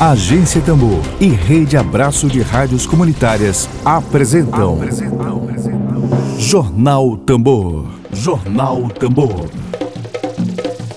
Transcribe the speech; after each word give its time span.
Agência 0.00 0.60
Tambor 0.60 1.02
e 1.20 1.26
Rede 1.26 1.76
Abraço 1.76 2.28
de 2.28 2.40
Rádios 2.40 2.86
Comunitárias 2.86 3.68
apresentam, 3.84 4.74
apresentam. 4.74 6.38
Jornal 6.38 7.16
Tambor. 7.16 7.84
Jornal 8.12 8.88
Tambor. 8.90 9.50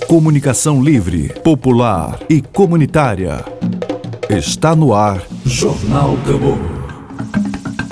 Comunicação 0.08 0.84
livre, 0.84 1.30
popular 1.44 2.20
e 2.30 2.44
comunitária. 2.44 3.44
Está 4.30 4.76
no 4.76 4.94
ar 4.94 5.20
Jornal 5.44 6.16
Tambor. 6.24 6.60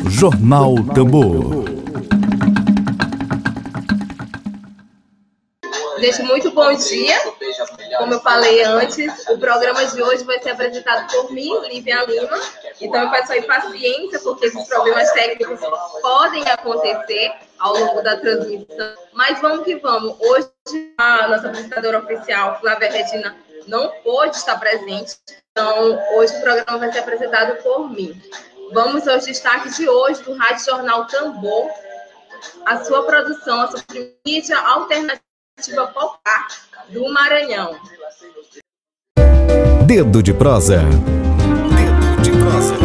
Jornal 0.07 0.75
Tambor. 0.93 1.65
Gente, 5.99 6.21
muito 6.21 6.51
bom 6.51 6.71
dia. 6.75 7.17
Como 7.99 8.13
eu 8.13 8.21
falei 8.21 8.63
antes, 8.63 9.27
o 9.27 9.37
programa 9.37 9.85
de 9.85 10.01
hoje 10.01 10.23
vai 10.23 10.41
ser 10.41 10.51
apresentado 10.51 11.11
por 11.11 11.33
mim, 11.33 11.51
Lívia 11.67 12.05
Lima. 12.05 12.39
Então, 12.79 13.03
eu 13.03 13.11
peço 13.11 13.33
aí 13.33 13.41
paciência, 13.41 14.19
porque 14.21 14.45
esses 14.45 14.67
problemas 14.69 15.11
técnicos 15.11 15.59
podem 16.01 16.41
acontecer 16.49 17.33
ao 17.59 17.77
longo 17.77 18.01
da 18.01 18.15
transmissão. 18.15 18.93
Mas 19.11 19.41
vamos 19.41 19.65
que 19.65 19.75
vamos. 19.75 20.15
Hoje, 20.17 20.49
a 20.97 21.27
nossa 21.27 21.49
apresentadora 21.49 21.99
oficial, 21.99 22.57
Flávia 22.61 22.89
Regina, 22.89 23.35
não 23.67 23.89
pôde 24.01 24.37
estar 24.37 24.57
presente. 24.57 25.17
Então, 25.51 26.01
hoje 26.15 26.37
o 26.37 26.41
programa 26.41 26.77
vai 26.79 26.93
ser 26.93 26.99
apresentado 26.99 27.61
por 27.61 27.89
mim. 27.89 28.19
Vamos 28.71 29.09
aos 29.09 29.25
destaques 29.25 29.75
de 29.75 29.89
hoje 29.89 30.23
do 30.23 30.35
Rádio 30.35 30.63
Jornal 30.63 31.05
Tambor. 31.07 31.69
A 32.65 32.81
sua 32.85 33.03
produção, 33.03 33.59
a 33.59 33.67
sua 33.67 33.83
mídia 34.25 34.57
alternativa 34.57 35.28
Popular 35.67 36.47
do 36.89 37.11
Maranhão. 37.11 37.77
Dedo 39.85 40.23
de 40.23 40.33
prosa. 40.33 40.83
Dedo 41.75 42.21
de 42.21 42.31
prosa. 42.31 42.75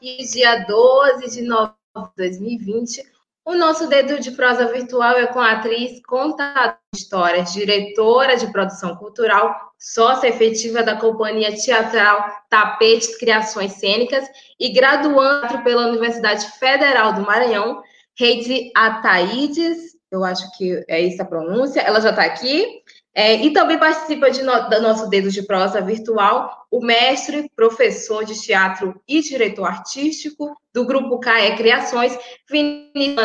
E 0.00 0.24
dia 0.30 0.64
12 0.64 1.30
de 1.30 1.42
novembro 1.42 1.76
de 1.96 2.28
2020, 2.28 3.02
o 3.46 3.54
nosso 3.54 3.88
dedo 3.88 4.18
de 4.18 4.32
prosa 4.32 4.66
virtual 4.66 5.16
é 5.16 5.26
com 5.28 5.38
a 5.38 5.52
atriz, 5.52 6.04
contadora 6.04 6.76
de 6.92 7.00
histórias, 7.00 7.52
diretora 7.52 8.36
de 8.36 8.50
produção 8.50 8.96
cultural, 8.96 9.54
sócia 9.78 10.26
efetiva 10.26 10.82
da 10.82 10.96
companhia 10.96 11.54
teatral 11.54 12.28
Tapetes 12.50 13.16
Criações 13.16 13.74
Cênicas 13.74 14.26
e 14.58 14.70
graduando 14.70 15.62
pela 15.62 15.86
Universidade 15.86 16.44
Federal 16.58 17.12
do 17.12 17.22
Maranhão, 17.22 17.80
Reide 18.18 18.72
Ataídes, 18.74 19.94
eu 20.10 20.24
acho 20.24 20.50
que 20.56 20.84
é 20.88 21.06
essa 21.06 21.22
a 21.22 21.26
pronúncia, 21.26 21.80
ela 21.80 22.00
já 22.00 22.10
está 22.10 22.22
aqui. 22.22 22.82
É, 23.18 23.34
e 23.36 23.50
também 23.50 23.78
participa 23.78 24.30
de 24.30 24.42
no, 24.42 24.68
do 24.68 24.82
nosso 24.82 25.08
Dedo 25.08 25.30
de 25.30 25.42
Prosa 25.42 25.80
virtual 25.80 26.66
o 26.70 26.84
mestre, 26.84 27.50
professor 27.56 28.26
de 28.26 28.38
teatro 28.38 29.00
e 29.08 29.22
diretor 29.22 29.64
artístico 29.64 30.54
do 30.74 30.84
Grupo 30.84 31.18
CAE 31.18 31.56
Criações, 31.56 32.18
Vinícius. 32.46 33.16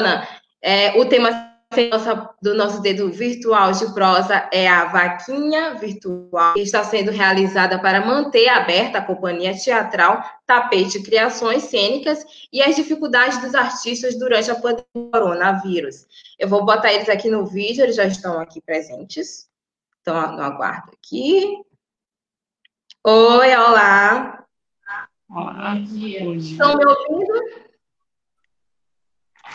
É, 0.63 0.97
o 0.97 1.05
tema 1.05 1.51
do 2.41 2.53
nosso 2.53 2.81
dedo 2.81 3.09
virtual 3.11 3.71
de 3.71 3.93
prosa 3.93 4.47
é 4.51 4.67
a 4.67 4.85
vaquinha 4.85 5.73
virtual, 5.75 6.53
que 6.53 6.61
está 6.61 6.83
sendo 6.83 7.11
realizada 7.11 7.79
para 7.79 8.05
manter 8.05 8.47
aberta 8.49 8.97
a 8.97 9.05
companhia 9.05 9.57
teatral 9.57 10.21
Tapete 10.45 11.01
Criações 11.01 11.63
Cênicas 11.63 12.25
e 12.51 12.61
as 12.61 12.75
dificuldades 12.75 13.41
dos 13.41 13.55
artistas 13.55 14.19
durante 14.19 14.51
a 14.51 14.55
pandemia 14.55 14.85
do 14.93 15.11
coronavírus. 15.11 16.05
Eu 16.37 16.47
vou 16.47 16.65
botar 16.65 16.93
eles 16.93 17.09
aqui 17.09 17.29
no 17.29 17.45
vídeo, 17.45 17.83
eles 17.83 17.95
já 17.95 18.05
estão 18.05 18.39
aqui 18.39 18.61
presentes. 18.61 19.50
Então, 20.01 20.35
no 20.35 20.41
aguardo 20.41 20.91
aqui. 20.93 21.61
Oi, 23.05 23.55
olá. 23.55 24.43
Olá. 25.29 25.75
Estão 25.77 26.75
me 26.75 26.85
ouvindo? 26.85 27.61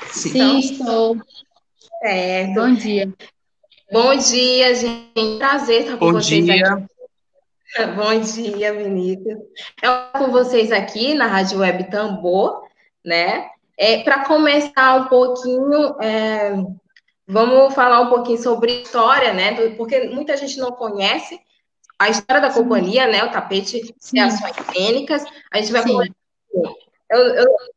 Sim, 0.09 0.29
então, 0.31 0.59
estou. 0.61 1.17
Certo. 2.01 2.55
Bom 2.55 2.75
dia. 2.75 3.15
Bom 3.91 4.17
dia, 4.17 4.75
gente. 4.77 5.39
Prazer 5.39 5.81
estar 5.83 5.99
com 5.99 6.07
Bom 6.07 6.13
vocês 6.13 6.45
dia. 6.45 6.65
aqui. 6.65 6.87
Bom 7.97 8.21
dia, 8.21 8.73
Vinícius. 8.73 9.39
É 9.83 10.19
com 10.19 10.31
vocês 10.31 10.71
aqui 10.71 11.13
na 11.15 11.27
Rádio 11.27 11.59
Web 11.59 11.91
Tambor, 11.91 12.63
né? 13.05 13.51
É, 13.77 14.05
Para 14.05 14.25
começar 14.25 15.01
um 15.01 15.09
pouquinho, 15.09 16.01
é, 16.01 16.53
vamos 17.27 17.75
falar 17.75 18.01
um 18.01 18.09
pouquinho 18.09 18.43
sobre 18.43 18.83
história, 18.83 19.33
né? 19.33 19.71
Porque 19.71 20.09
muita 20.09 20.37
gente 20.37 20.59
não 20.59 20.73
conhece 20.73 21.41
a 21.99 22.09
história 22.09 22.43
da 22.43 22.53
companhia, 22.53 23.07
né? 23.07 23.25
O 23.25 23.31
tapete 23.31 23.83
de 24.13 24.21
ações 24.21 24.55
cênicas. 24.73 25.25
A 25.51 25.59
gente 25.59 25.73
vai 25.73 25.83
Sim. 25.83 25.99
eu, 27.11 27.19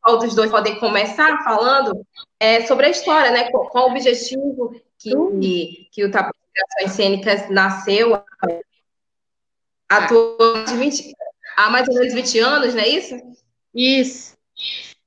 eu, 0.06 0.18
dos 0.18 0.34
dois 0.34 0.50
podem 0.50 0.78
começar 0.78 1.42
falando 1.42 2.06
é, 2.38 2.66
sobre 2.66 2.86
a 2.86 2.90
história, 2.90 3.30
né? 3.30 3.50
Qual, 3.50 3.68
qual 3.68 3.88
o 3.88 3.90
objetivo 3.90 4.80
que, 4.98 5.10
que, 5.40 5.88
que 5.90 6.04
o 6.04 6.10
Tapete 6.10 6.38
de 6.54 6.62
Ações 6.62 6.96
Cênicas 6.96 7.50
nasceu 7.50 8.22
20, 10.78 11.12
há 11.56 11.70
mais 11.70 11.88
ou 11.88 11.94
menos 11.94 12.14
20 12.14 12.38
anos, 12.38 12.74
não 12.74 12.82
é 12.82 12.88
isso? 12.88 13.16
Isso. 13.74 14.36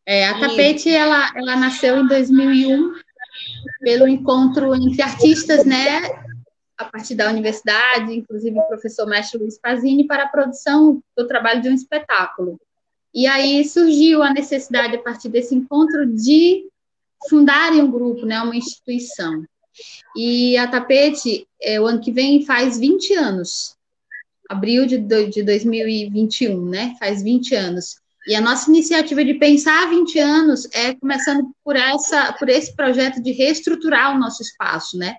É, 0.06 0.28
a. 0.28 0.40
Tapete, 0.40 0.94
ela, 0.94 1.32
ela 1.36 1.56
nasceu 1.56 1.98
em 1.98 2.08
2001 2.08 3.03
pelo 3.80 4.08
encontro 4.08 4.74
entre 4.76 5.02
artistas, 5.02 5.66
né? 5.66 6.02
A 6.78 6.86
partir 6.86 7.16
da 7.16 7.30
universidade, 7.30 8.14
inclusive 8.14 8.58
o 8.58 8.68
professor 8.68 9.08
mestre 9.08 9.40
Luiz 9.40 9.58
Pazini, 9.60 10.06
para 10.06 10.24
a 10.24 10.28
produção 10.30 11.02
do 11.16 11.28
trabalho 11.28 11.62
de 11.62 11.70
um 11.70 11.74
espetáculo. 11.74 12.60
E 13.14 13.28
aí 13.28 13.64
surgiu 13.64 14.24
a 14.24 14.34
necessidade, 14.34 14.96
a 14.96 15.02
partir 15.02 15.30
desse 15.30 15.54
encontro, 15.54 16.06
de 16.06 16.68
fundarem 17.30 17.82
um 17.82 17.92
grupo, 17.92 18.26
né, 18.26 18.42
uma 18.42 18.56
instituição. 18.56 19.46
E 20.16 20.58
a 20.58 20.68
Tapete, 20.68 21.48
é, 21.62 21.80
o 21.80 21.86
ano 21.86 22.02
que 22.02 22.12
vem, 22.12 22.46
faz 22.46 22.80
20 22.80 23.14
anos, 23.14 23.76
abril 24.50 24.86
de, 24.86 24.98
de 24.98 25.44
2021, 25.44 26.70
né, 26.70 26.96
faz 27.00 27.22
20 27.22 27.56
anos. 27.56 28.03
E 28.28 28.36
a 28.36 28.42
nossa 28.42 28.70
iniciativa 28.70 29.24
de 29.24 29.34
pensar 29.34 29.90
20 29.90 30.20
anos 30.20 30.68
é 30.74 30.94
começando 30.94 31.52
por, 31.64 31.76
essa, 31.76 32.34
por 32.34 32.48
esse 32.48 32.74
projeto 32.76 33.22
de 33.22 33.32
reestruturar 33.32 34.16
o 34.16 34.20
nosso 34.20 34.42
espaço, 34.42 34.98
né? 34.98 35.18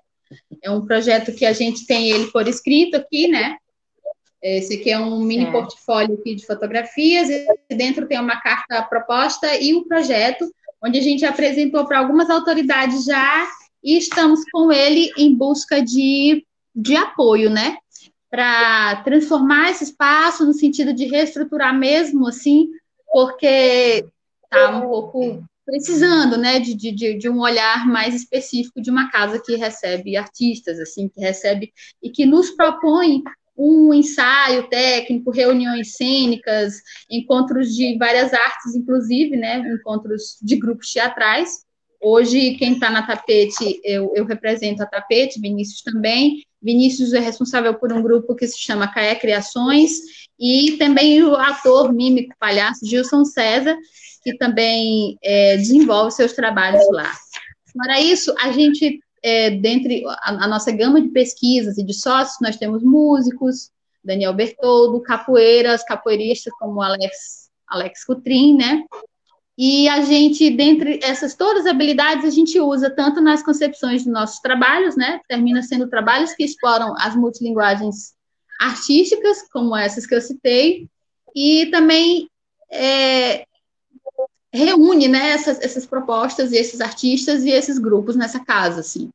É 0.63 0.71
um 0.71 0.85
projeto 0.85 1.31
que 1.31 1.45
a 1.45 1.53
gente 1.53 1.85
tem 1.85 2.09
ele 2.09 2.27
por 2.31 2.47
escrito 2.47 2.97
aqui, 2.97 3.27
né? 3.27 3.57
Esse 4.41 4.75
aqui 4.75 4.91
é 4.91 4.99
um 4.99 5.19
mini 5.19 5.45
É. 5.45 5.51
portfólio 5.51 6.15
aqui 6.15 6.35
de 6.35 6.45
fotografias, 6.45 7.29
e 7.29 7.75
dentro 7.75 8.07
tem 8.07 8.19
uma 8.19 8.39
carta 8.41 8.81
proposta 8.83 9.55
e 9.55 9.73
um 9.73 9.83
projeto, 9.83 10.51
onde 10.83 10.97
a 10.99 11.01
gente 11.01 11.25
apresentou 11.25 11.85
para 11.85 11.99
algumas 11.99 12.29
autoridades 12.29 13.05
já, 13.05 13.47
e 13.83 13.97
estamos 13.97 14.41
com 14.51 14.71
ele 14.71 15.11
em 15.15 15.33
busca 15.33 15.79
de, 15.79 16.43
de 16.75 16.95
apoio, 16.95 17.51
né? 17.51 17.77
Para 18.31 18.97
transformar 19.03 19.69
esse 19.71 19.83
espaço 19.83 20.43
no 20.43 20.53
sentido 20.53 20.91
de 20.91 21.05
reestruturar 21.05 21.77
mesmo, 21.77 22.27
assim, 22.27 22.67
porque 23.15 24.05
está 24.43 24.77
um 24.77 24.89
pouco 24.89 25.41
precisando, 25.65 26.37
né, 26.37 26.59
de, 26.59 26.73
de, 26.73 27.17
de 27.17 27.29
um 27.29 27.39
olhar 27.39 27.87
mais 27.87 28.13
específico 28.13 28.81
de 28.81 28.91
uma 28.91 29.09
casa 29.09 29.41
que 29.41 29.55
recebe 29.55 30.17
artistas, 30.17 30.77
assim, 30.81 31.07
que 31.07 31.21
recebe 31.21 31.71
e 32.03 32.09
que 32.09 32.25
nos 32.25 32.49
propõe 32.51 33.23
um 33.57 33.93
ensaio 33.93 34.67
técnico, 34.67 35.31
reuniões 35.31 35.95
cênicas, 35.95 36.73
encontros 37.09 37.73
de 37.73 37.97
várias 37.97 38.33
artes, 38.33 38.75
inclusive, 38.75 39.37
né, 39.37 39.59
encontros 39.59 40.37
de 40.41 40.57
grupos 40.57 40.91
teatrais. 40.91 41.63
Hoje, 42.01 42.55
quem 42.55 42.73
está 42.73 42.91
na 42.91 43.07
Tapete, 43.07 43.79
eu, 43.85 44.11
eu 44.13 44.25
represento 44.25 44.83
a 44.83 44.85
Tapete, 44.85 45.39
Vinícius 45.39 45.81
também. 45.81 46.43
Vinícius 46.61 47.13
é 47.13 47.19
responsável 47.19 47.75
por 47.75 47.93
um 47.93 48.01
grupo 48.01 48.35
que 48.35 48.45
se 48.45 48.59
chama 48.59 48.91
Caé 48.91 49.15
Criações, 49.15 50.24
e 50.39 50.77
também 50.77 51.23
o 51.23 51.35
ator, 51.35 51.93
mímico, 51.93 52.33
palhaço 52.39 52.85
Gilson 52.85 53.23
César, 53.23 53.77
que 54.23 54.37
também 54.37 55.17
é, 55.23 55.57
desenvolve 55.57 56.11
seus 56.11 56.33
trabalhos 56.33 56.83
lá. 56.91 57.11
Fora 57.71 57.99
isso, 57.99 58.33
a 58.39 58.51
gente, 58.51 58.99
é, 59.23 59.51
dentre 59.51 60.03
a, 60.07 60.45
a 60.45 60.47
nossa 60.47 60.71
gama 60.71 61.01
de 61.01 61.09
pesquisas 61.09 61.77
e 61.77 61.83
de 61.83 61.93
sócios, 61.93 62.37
nós 62.41 62.57
temos 62.57 62.83
músicos, 62.83 63.69
Daniel 64.03 64.33
Bertoldo, 64.33 65.01
capoeiras, 65.01 65.83
capoeiristas 65.83 66.53
como 66.59 66.81
Alex, 66.81 67.49
Alex 67.67 68.03
Cutrin, 68.03 68.55
né? 68.55 68.83
E 69.57 69.87
a 69.87 70.01
gente, 70.01 70.49
dentre 70.49 70.99
essas 71.01 71.33
todas 71.33 71.65
as 71.65 71.71
habilidades, 71.71 72.25
a 72.25 72.29
gente 72.29 72.59
usa 72.59 72.89
tanto 72.89 73.21
nas 73.21 73.41
concepções 73.41 74.03
dos 74.03 74.11
nossos 74.11 74.39
trabalhos, 74.39 74.97
né? 74.97 75.21
Termina 75.29 75.63
sendo 75.63 75.89
trabalhos 75.89 76.33
que 76.33 76.43
exploram 76.43 76.93
as 76.97 77.15
multilinguagens 77.15 78.14
artísticas, 78.59 79.47
como 79.51 79.75
essas 79.75 80.05
que 80.05 80.15
eu 80.15 80.21
citei, 80.21 80.87
e 81.35 81.67
também 81.67 82.29
é, 82.71 83.45
reúne 84.53 85.07
né, 85.07 85.31
essas, 85.31 85.59
essas 85.61 85.85
propostas 85.85 86.51
e 86.51 86.57
esses 86.57 86.79
artistas 86.81 87.43
e 87.43 87.49
esses 87.49 87.77
grupos 87.77 88.15
nessa 88.15 88.39
casa, 88.39 88.79
assim. 88.79 89.09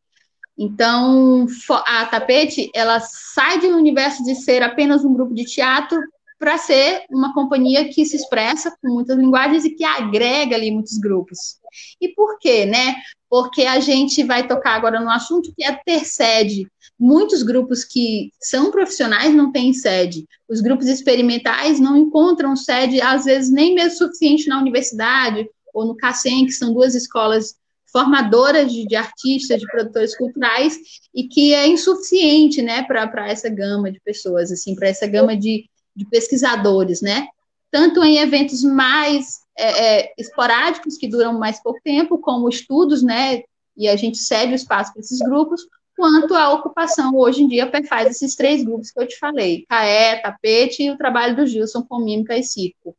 Então, 0.58 1.46
a 1.87 2.04
Tapete, 2.04 2.70
ela 2.75 3.00
sai 3.00 3.58
um 3.66 3.78
universo 3.78 4.22
de 4.22 4.34
ser 4.34 4.62
apenas 4.62 5.04
um 5.04 5.14
grupo 5.14 5.34
de 5.34 5.44
teatro 5.44 5.98
para 6.38 6.58
ser 6.58 7.04
uma 7.10 7.32
companhia 7.32 7.88
que 7.88 8.04
se 8.04 8.16
expressa 8.16 8.70
com 8.81 8.88
muitas 8.88 9.16
linguagens 9.16 9.64
e 9.64 9.70
que 9.70 9.84
agrega 9.84 10.56
ali 10.56 10.70
muitos 10.70 10.98
grupos. 10.98 11.58
E 12.00 12.08
por 12.08 12.38
quê, 12.38 12.66
né? 12.66 12.96
Porque 13.31 13.62
a 13.62 13.79
gente 13.79 14.25
vai 14.25 14.47
tocar 14.47 14.73
agora 14.73 15.00
no 15.00 15.09
assunto 15.09 15.55
que 15.56 15.65
é 15.65 15.73
ter 15.73 16.05
sede. 16.05 16.67
Muitos 16.99 17.44
grupos 17.44 17.85
que 17.85 18.32
são 18.41 18.73
profissionais 18.73 19.32
não 19.32 19.53
têm 19.53 19.73
sede. 19.73 20.27
Os 20.49 20.61
grupos 20.61 20.88
experimentais 20.88 21.79
não 21.79 21.97
encontram 21.97 22.56
sede, 22.56 23.00
às 23.00 23.25
vezes, 23.25 23.50
nem 23.50 23.75
mesmo 23.75 23.97
suficiente 23.99 24.49
na 24.49 24.59
universidade 24.59 25.49
ou 25.73 25.87
no 25.87 25.97
CACEM, 25.97 26.47
que 26.47 26.53
são 26.53 26.75
duas 26.75 26.97
escolas 26.97 27.55
formadoras 27.93 28.73
de, 28.73 28.87
de, 28.87 28.97
artistas, 28.97 29.61
de 29.61 29.67
produtores 29.67 30.17
culturais, 30.17 30.79
e 31.15 31.29
que 31.29 31.55
é 31.55 31.67
insuficiente, 31.67 32.62
né, 32.62 32.83
para 32.83 33.29
essa 33.29 33.49
gama 33.49 33.91
de 33.91 34.00
pessoas, 34.00 34.50
assim, 34.50 34.75
para 34.75 34.88
essa 34.88 35.06
gama 35.06 35.37
de, 35.37 35.69
de, 35.94 36.06
pesquisadores, 36.06 37.00
né, 37.00 37.26
tanto 37.70 38.02
em 38.02 38.19
eventos 38.19 38.62
mais 38.64 39.40
é, 39.56 40.00
é, 40.00 40.14
esporádicos, 40.19 40.96
que 40.96 41.08
duram 41.08 41.38
mais 41.38 41.62
pouco 41.62 41.81
tempo, 41.82 42.19
como 42.19 42.49
estudos, 42.49 43.02
né, 43.02 43.43
e 43.76 43.88
a 43.88 43.96
gente 43.96 44.19
cede 44.19 44.52
o 44.52 44.56
espaço 44.56 44.93
para 44.93 45.00
esses 45.00 45.20
grupos, 45.20 45.62
quanto 45.96 46.34
a 46.34 46.52
ocupação 46.52 47.14
hoje 47.14 47.43
em 47.43 47.49
dia 47.49 47.70
faz 47.87 48.11
esses 48.11 48.34
três 48.34 48.64
grupos 48.64 48.90
que 48.90 49.00
eu 49.00 49.06
te 49.06 49.19
falei, 49.19 49.67
Caé, 49.69 50.17
Tapete 50.17 50.82
e 50.82 50.90
o 50.90 50.96
trabalho 50.96 51.37
do 51.37 51.46
Gilson 51.46 51.82
com 51.82 51.99
mímica 51.99 52.37
e 52.37 52.43
circo. 52.43 52.96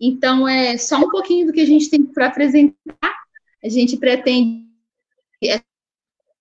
Então, 0.00 0.48
é 0.48 0.76
só 0.78 0.96
um 0.96 1.10
pouquinho 1.10 1.46
do 1.46 1.52
que 1.52 1.60
a 1.60 1.66
gente 1.66 1.88
tem 1.88 2.02
para 2.02 2.26
apresentar, 2.26 3.14
a 3.62 3.68
gente 3.68 3.96
pretende 3.96 4.66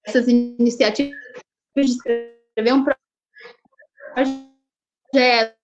essas 0.03 0.27
iniciativas 0.27 1.13
de 1.75 1.81
escrever 1.81 2.73
um 2.73 2.85
projeto, 4.13 5.55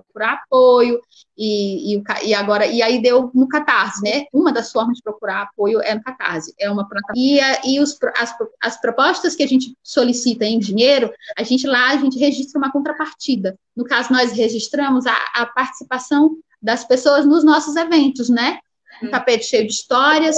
procurar 0.00 0.34
apoio, 0.44 1.00
e, 1.36 1.94
e, 1.96 2.02
e, 2.24 2.34
agora, 2.34 2.66
e 2.66 2.82
aí 2.82 3.00
deu 3.00 3.30
no 3.34 3.48
Catarse, 3.48 4.02
né? 4.02 4.24
Uma 4.32 4.52
das 4.52 4.70
formas 4.70 4.96
de 4.96 5.02
procurar 5.02 5.42
apoio 5.42 5.80
é 5.82 5.94
no 5.94 6.02
Catarse, 6.02 6.54
é 6.58 6.70
uma 6.70 6.88
plataforma. 6.88 7.14
E, 7.16 7.40
e 7.64 7.80
os, 7.80 7.98
as, 8.16 8.34
as 8.62 8.80
propostas 8.80 9.34
que 9.34 9.42
a 9.42 9.48
gente 9.48 9.76
solicita 9.82 10.44
em 10.44 10.58
dinheiro, 10.58 11.12
a 11.36 11.42
gente 11.42 11.66
lá, 11.66 11.90
a 11.90 11.96
gente 11.96 12.18
registra 12.18 12.58
uma 12.58 12.72
contrapartida. 12.72 13.58
No 13.76 13.84
caso, 13.84 14.12
nós 14.12 14.32
registramos 14.32 15.06
a, 15.06 15.16
a 15.34 15.46
participação 15.46 16.36
das 16.60 16.84
pessoas 16.84 17.26
nos 17.26 17.44
nossos 17.44 17.76
eventos, 17.76 18.28
né? 18.28 18.58
um 19.02 19.10
tapete 19.10 19.46
cheio 19.46 19.66
de 19.66 19.72
histórias, 19.72 20.36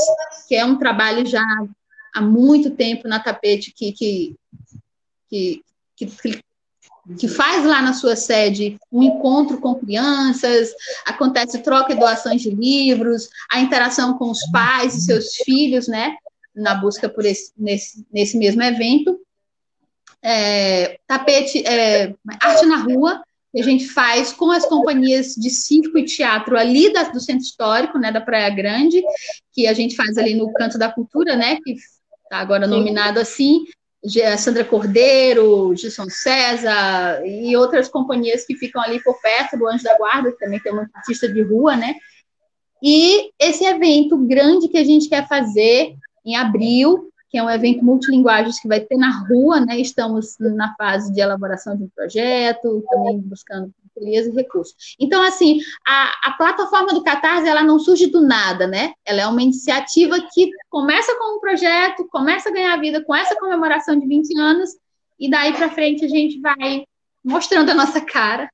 que 0.48 0.54
é 0.54 0.64
um 0.64 0.78
trabalho 0.78 1.26
já 1.26 1.44
há 2.14 2.20
muito 2.20 2.70
tempo 2.70 3.06
na 3.06 3.20
tapete 3.20 3.72
que, 3.72 3.92
que, 3.92 4.36
que, 5.28 5.62
que, 5.96 6.40
que 7.18 7.28
faz 7.28 7.64
lá 7.64 7.80
na 7.80 7.92
sua 7.92 8.16
sede 8.16 8.78
um 8.90 9.02
encontro 9.02 9.60
com 9.60 9.74
crianças, 9.74 10.72
acontece 11.04 11.58
troca 11.60 11.92
e 11.92 11.96
doações 11.96 12.42
de 12.42 12.50
livros, 12.50 13.28
a 13.50 13.60
interação 13.60 14.18
com 14.18 14.30
os 14.30 14.40
pais 14.50 14.94
e 14.94 15.02
seus 15.02 15.36
filhos, 15.36 15.86
né? 15.86 16.16
Na 16.54 16.74
busca 16.74 17.08
por 17.08 17.24
esse, 17.24 17.52
nesse, 17.56 18.04
nesse 18.12 18.36
mesmo 18.36 18.62
evento. 18.62 19.20
É, 20.22 20.98
tapete, 21.06 21.64
é, 21.64 22.14
arte 22.42 22.66
na 22.66 22.78
rua, 22.78 23.22
que 23.52 23.60
a 23.60 23.64
gente 23.64 23.86
faz 23.86 24.32
com 24.32 24.50
as 24.50 24.66
companhias 24.66 25.34
de 25.36 25.50
circo 25.50 25.96
e 25.98 26.04
teatro 26.04 26.58
ali 26.58 26.92
da, 26.92 27.04
do 27.04 27.20
Centro 27.20 27.44
Histórico, 27.44 27.98
né, 27.98 28.10
da 28.10 28.20
Praia 28.20 28.50
Grande, 28.50 29.02
que 29.52 29.66
a 29.66 29.72
gente 29.72 29.94
faz 29.94 30.18
ali 30.18 30.34
no 30.34 30.52
Canto 30.52 30.76
da 30.76 30.90
Cultura, 30.90 31.36
né, 31.36 31.58
que 31.62 31.72
está 31.72 32.38
agora 32.38 32.66
nominado 32.66 33.20
assim, 33.20 33.64
Sandra 34.38 34.64
Cordeiro, 34.64 35.74
Gilson 35.74 36.08
César 36.08 37.22
e 37.24 37.56
outras 37.56 37.88
companhias 37.88 38.44
que 38.44 38.54
ficam 38.54 38.82
ali 38.82 39.02
por 39.02 39.20
perto 39.20 39.56
do 39.56 39.66
Anjo 39.66 39.84
da 39.84 39.96
Guarda, 39.96 40.32
que 40.32 40.38
também 40.38 40.60
tem 40.60 40.72
uma 40.72 40.88
artista 40.94 41.28
de 41.28 41.42
rua, 41.42 41.76
né? 41.76 41.94
E 42.82 43.30
esse 43.38 43.64
evento 43.64 44.16
grande 44.26 44.68
que 44.68 44.78
a 44.78 44.84
gente 44.84 45.08
quer 45.08 45.26
fazer 45.26 45.94
em 46.24 46.36
abril, 46.36 47.10
que 47.30 47.38
é 47.38 47.42
um 47.42 47.50
evento 47.50 47.84
multilinguagens 47.84 48.60
que 48.60 48.68
vai 48.68 48.80
ter 48.80 48.96
na 48.96 49.26
rua, 49.26 49.60
né? 49.60 49.78
Estamos 49.78 50.36
na 50.38 50.74
fase 50.76 51.12
de 51.12 51.20
elaboração 51.20 51.76
de 51.76 51.84
um 51.84 51.88
projeto, 51.94 52.84
também 52.88 53.18
buscando 53.20 53.72
parcerias 53.96 54.26
e 54.26 54.31
recursos. 54.31 54.75
Então, 55.00 55.22
assim, 55.22 55.60
a, 55.87 56.28
a 56.28 56.32
plataforma 56.32 56.93
do 56.93 57.02
Catarse, 57.02 57.48
ela 57.48 57.62
não 57.62 57.78
surge 57.78 58.06
do 58.06 58.20
nada, 58.20 58.66
né? 58.66 58.93
Ela 59.04 59.22
é 59.22 59.26
uma 59.26 59.43
iniciativa 59.43 60.20
que 60.32 60.50
começa 60.69 61.14
com 61.16 61.37
um 61.37 61.40
projeto, 61.40 62.06
começa 62.10 62.50
a 62.50 62.52
ganhar 62.52 62.76
vida 62.81 63.02
com 63.02 63.14
essa 63.14 63.37
comemoração 63.37 63.98
de 63.98 64.06
20 64.06 64.38
anos, 64.38 64.70
e 65.19 65.31
daí 65.31 65.54
para 65.54 65.70
frente 65.70 66.04
a 66.04 66.08
gente 66.08 66.38
vai 66.40 66.84
mostrando 67.25 67.70
a 67.70 67.75
nossa 67.75 68.00
cara 68.00 68.48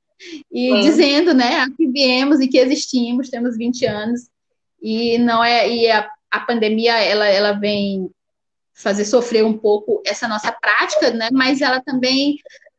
e 0.50 0.80
dizendo, 0.82 1.34
né, 1.34 1.66
que 1.76 1.88
viemos 1.88 2.40
e 2.40 2.46
que 2.46 2.56
existimos, 2.56 3.28
temos 3.28 3.56
20 3.56 3.84
anos, 3.86 4.28
e 4.80 5.18
não 5.18 5.42
é, 5.42 5.68
e 5.68 5.90
a, 5.90 6.08
a 6.30 6.40
pandemia, 6.40 6.96
ela, 6.98 7.26
ela 7.26 7.52
vem 7.52 8.08
fazer 8.72 9.04
sofrer 9.04 9.44
um 9.44 9.56
pouco 9.56 10.00
essa 10.06 10.26
nossa 10.26 10.50
prática, 10.50 11.10
né? 11.10 11.28
Mas 11.30 11.60
ela 11.60 11.80
também, 11.80 12.36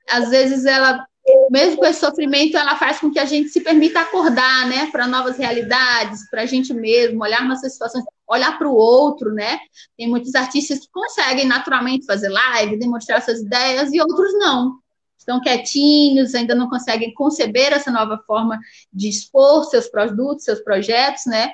às 0.09 0.29
vezes, 0.29 0.65
ela 0.65 1.05
mesmo 1.49 1.77
com 1.77 1.85
esse 1.85 1.99
sofrimento, 1.99 2.57
ela 2.57 2.75
faz 2.75 2.99
com 2.99 3.11
que 3.11 3.19
a 3.19 3.25
gente 3.25 3.49
se 3.49 3.61
permita 3.61 4.01
acordar, 4.01 4.67
né, 4.67 4.89
para 4.91 5.07
novas 5.07 5.37
realidades, 5.37 6.29
para 6.29 6.41
a 6.41 6.45
gente 6.45 6.73
mesmo, 6.73 7.21
olhar 7.21 7.47
nossas 7.47 7.73
situações, 7.73 8.03
olhar 8.27 8.57
para 8.57 8.67
o 8.67 8.75
outro, 8.75 9.33
né? 9.33 9.59
Tem 9.97 10.09
muitos 10.09 10.35
artistas 10.35 10.79
que 10.79 10.91
conseguem 10.91 11.45
naturalmente 11.45 12.05
fazer 12.05 12.29
live, 12.29 12.77
demonstrar 12.77 13.21
suas 13.21 13.39
ideias, 13.39 13.93
e 13.93 14.01
outros 14.01 14.33
não. 14.33 14.79
Estão 15.17 15.39
quietinhos, 15.39 16.35
ainda 16.35 16.53
não 16.53 16.69
conseguem 16.69 17.13
conceber 17.13 17.71
essa 17.71 17.89
nova 17.89 18.21
forma 18.27 18.59
de 18.91 19.07
expor 19.07 19.63
seus 19.65 19.87
produtos, 19.87 20.43
seus 20.43 20.59
projetos, 20.59 21.25
né? 21.25 21.53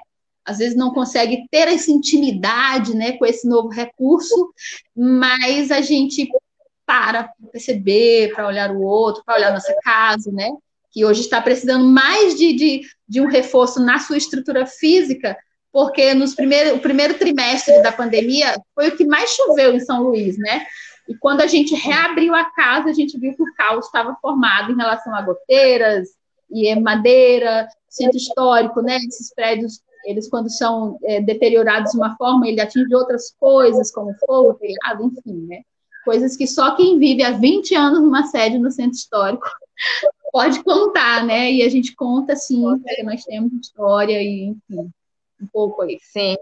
às 0.50 0.58
vezes 0.58 0.76
não 0.76 0.92
consegue 0.92 1.46
ter 1.52 1.68
essa 1.68 1.92
intimidade 1.92 2.96
né, 2.96 3.12
com 3.12 3.26
esse 3.26 3.48
novo 3.48 3.70
recurso, 3.70 4.52
mas 4.96 5.70
a 5.70 5.80
gente 5.80 6.28
para 6.90 7.32
perceber, 7.52 8.34
para 8.34 8.48
olhar 8.48 8.72
o 8.72 8.82
outro, 8.82 9.22
para 9.24 9.36
olhar 9.36 9.54
nossa 9.54 9.76
casa, 9.84 10.32
né? 10.32 10.50
Que 10.90 11.06
hoje 11.06 11.22
está 11.22 11.40
precisando 11.40 11.86
mais 11.86 12.36
de, 12.36 12.52
de, 12.54 12.82
de 13.08 13.22
um 13.22 13.28
reforço 13.28 13.80
na 13.80 14.00
sua 14.00 14.18
estrutura 14.18 14.66
física, 14.66 15.38
porque 15.72 16.16
nos 16.16 16.34
primeiro, 16.34 16.78
o 16.78 16.80
primeiro 16.80 17.14
trimestre 17.14 17.80
da 17.84 17.92
pandemia 17.92 18.60
foi 18.74 18.90
o 18.90 18.98
que 18.98 19.06
mais 19.06 19.30
choveu 19.30 19.72
em 19.72 19.80
São 19.80 20.02
Luís, 20.02 20.36
né? 20.40 20.66
E 21.08 21.16
quando 21.16 21.42
a 21.42 21.46
gente 21.46 21.76
reabriu 21.76 22.34
a 22.34 22.46
casa, 22.46 22.90
a 22.90 22.94
gente 22.94 23.20
viu 23.20 23.36
que 23.36 23.44
o 23.44 23.54
caos 23.54 23.86
estava 23.86 24.18
formado 24.20 24.72
em 24.72 24.76
relação 24.76 25.14
a 25.14 25.22
goteiras 25.22 26.10
e 26.50 26.74
madeira, 26.76 27.68
centro 27.88 28.18
histórico, 28.18 28.82
né? 28.82 28.98
Esses 28.98 29.32
prédios 29.32 29.80
eles, 30.06 30.28
quando 30.28 30.50
são 30.50 30.98
é, 31.04 31.22
deteriorados 31.22 31.92
de 31.92 32.00
uma 32.00 32.16
forma, 32.16 32.48
ele 32.48 32.60
atinge 32.60 32.96
outras 32.96 33.32
coisas, 33.40 33.92
como 33.92 34.16
fogo, 34.26 34.56
telhado, 34.56 35.04
enfim, 35.04 35.46
né? 35.46 35.62
Coisas 36.10 36.36
que 36.36 36.48
só 36.48 36.76
quem 36.76 36.98
vive 36.98 37.22
há 37.22 37.30
20 37.30 37.76
anos 37.76 38.02
numa 38.02 38.24
sede 38.24 38.58
no 38.58 38.72
centro 38.72 38.98
histórico 38.98 39.48
pode 40.34 40.64
contar, 40.64 41.24
né? 41.24 41.52
E 41.52 41.62
a 41.62 41.70
gente 41.70 41.96
conta, 41.96 42.36
sim, 42.36 42.64
porque 42.64 43.04
nós 43.04 43.24
temos 43.24 43.54
história 43.54 44.20
e, 44.20 44.46
enfim, 44.46 44.90
um 45.40 45.48
pouco 45.54 45.84
aí. 45.84 46.00
Sim. 46.02 46.36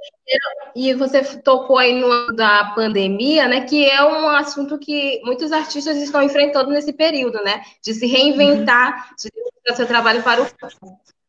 E 0.73 0.93
você 0.93 1.21
tocou 1.41 1.77
aí 1.77 1.99
no 1.99 2.33
da 2.33 2.71
pandemia, 2.75 3.45
né? 3.49 3.65
Que 3.65 3.85
é 3.85 4.01
um 4.01 4.29
assunto 4.29 4.79
que 4.79 5.19
muitos 5.25 5.51
artistas 5.51 5.97
estão 5.97 6.23
enfrentando 6.23 6.69
nesse 6.69 6.93
período, 6.93 7.43
né? 7.43 7.61
De 7.83 7.93
se 7.93 8.07
reinventar, 8.07 9.13
de 9.21 9.29
demonstrar 9.29 9.75
seu 9.75 9.85
trabalho 9.85 10.23
para 10.23 10.43
o 10.43 10.47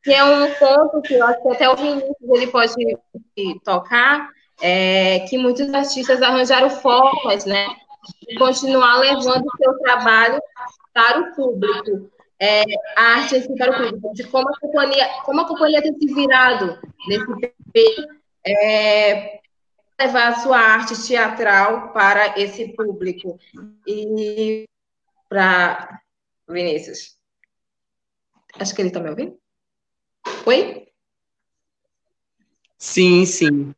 que 0.05 0.15
é 0.15 0.23
um 0.23 0.55
ponto 0.55 1.03
que 1.03 1.15
eu 1.15 1.27
acho 1.27 1.43
que 1.43 1.49
até 1.49 1.69
o 1.69 1.75
Vinícius 1.75 2.15
ele 2.31 2.47
pode 2.47 2.73
tocar, 3.65 4.31
é, 4.63 5.27
que 5.29 5.37
muitos 5.37 5.75
artistas 5.75 6.23
arranjaram 6.23 6.71
formas, 6.71 7.45
né, 7.45 7.67
de 8.23 8.39
continuar 8.39 8.99
levando 8.99 9.47
o 9.47 9.57
seu 9.57 9.79
trabalho 9.79 10.41
para 10.93 11.21
o 11.21 11.35
público. 11.35 12.11
É, 12.41 12.63
a 12.97 13.03
arte 13.17 13.37
assim, 13.37 13.57
para 13.57 13.73
o 13.73 13.77
público, 13.77 14.15
de 14.15 14.25
como 14.25 14.49
a 14.49 14.59
companhia, 14.61 15.09
como 15.25 15.41
a 15.41 15.49
companhia 15.49 15.83
tem 15.83 15.93
se 15.99 16.15
virado 16.15 16.79
nesse 17.09 17.27
período, 17.73 18.19
é, 18.47 19.41
levar 19.99 20.29
a 20.29 20.37
sua 20.37 20.59
arte 20.59 21.07
teatral 21.07 21.93
para 21.93 22.39
esse 22.39 22.69
público. 22.75 23.39
E 23.87 24.65
para 25.29 26.01
Vinícius. 26.49 27.17
Acho 28.59 28.75
que 28.75 28.83
ele 28.83 28.89
está 28.89 29.01
me 29.01 29.11
ouvindo. 29.11 29.39
Oi? 30.47 30.89
Sim, 32.79 33.27
sim. 33.27 33.75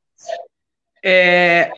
É, 1.02 1.72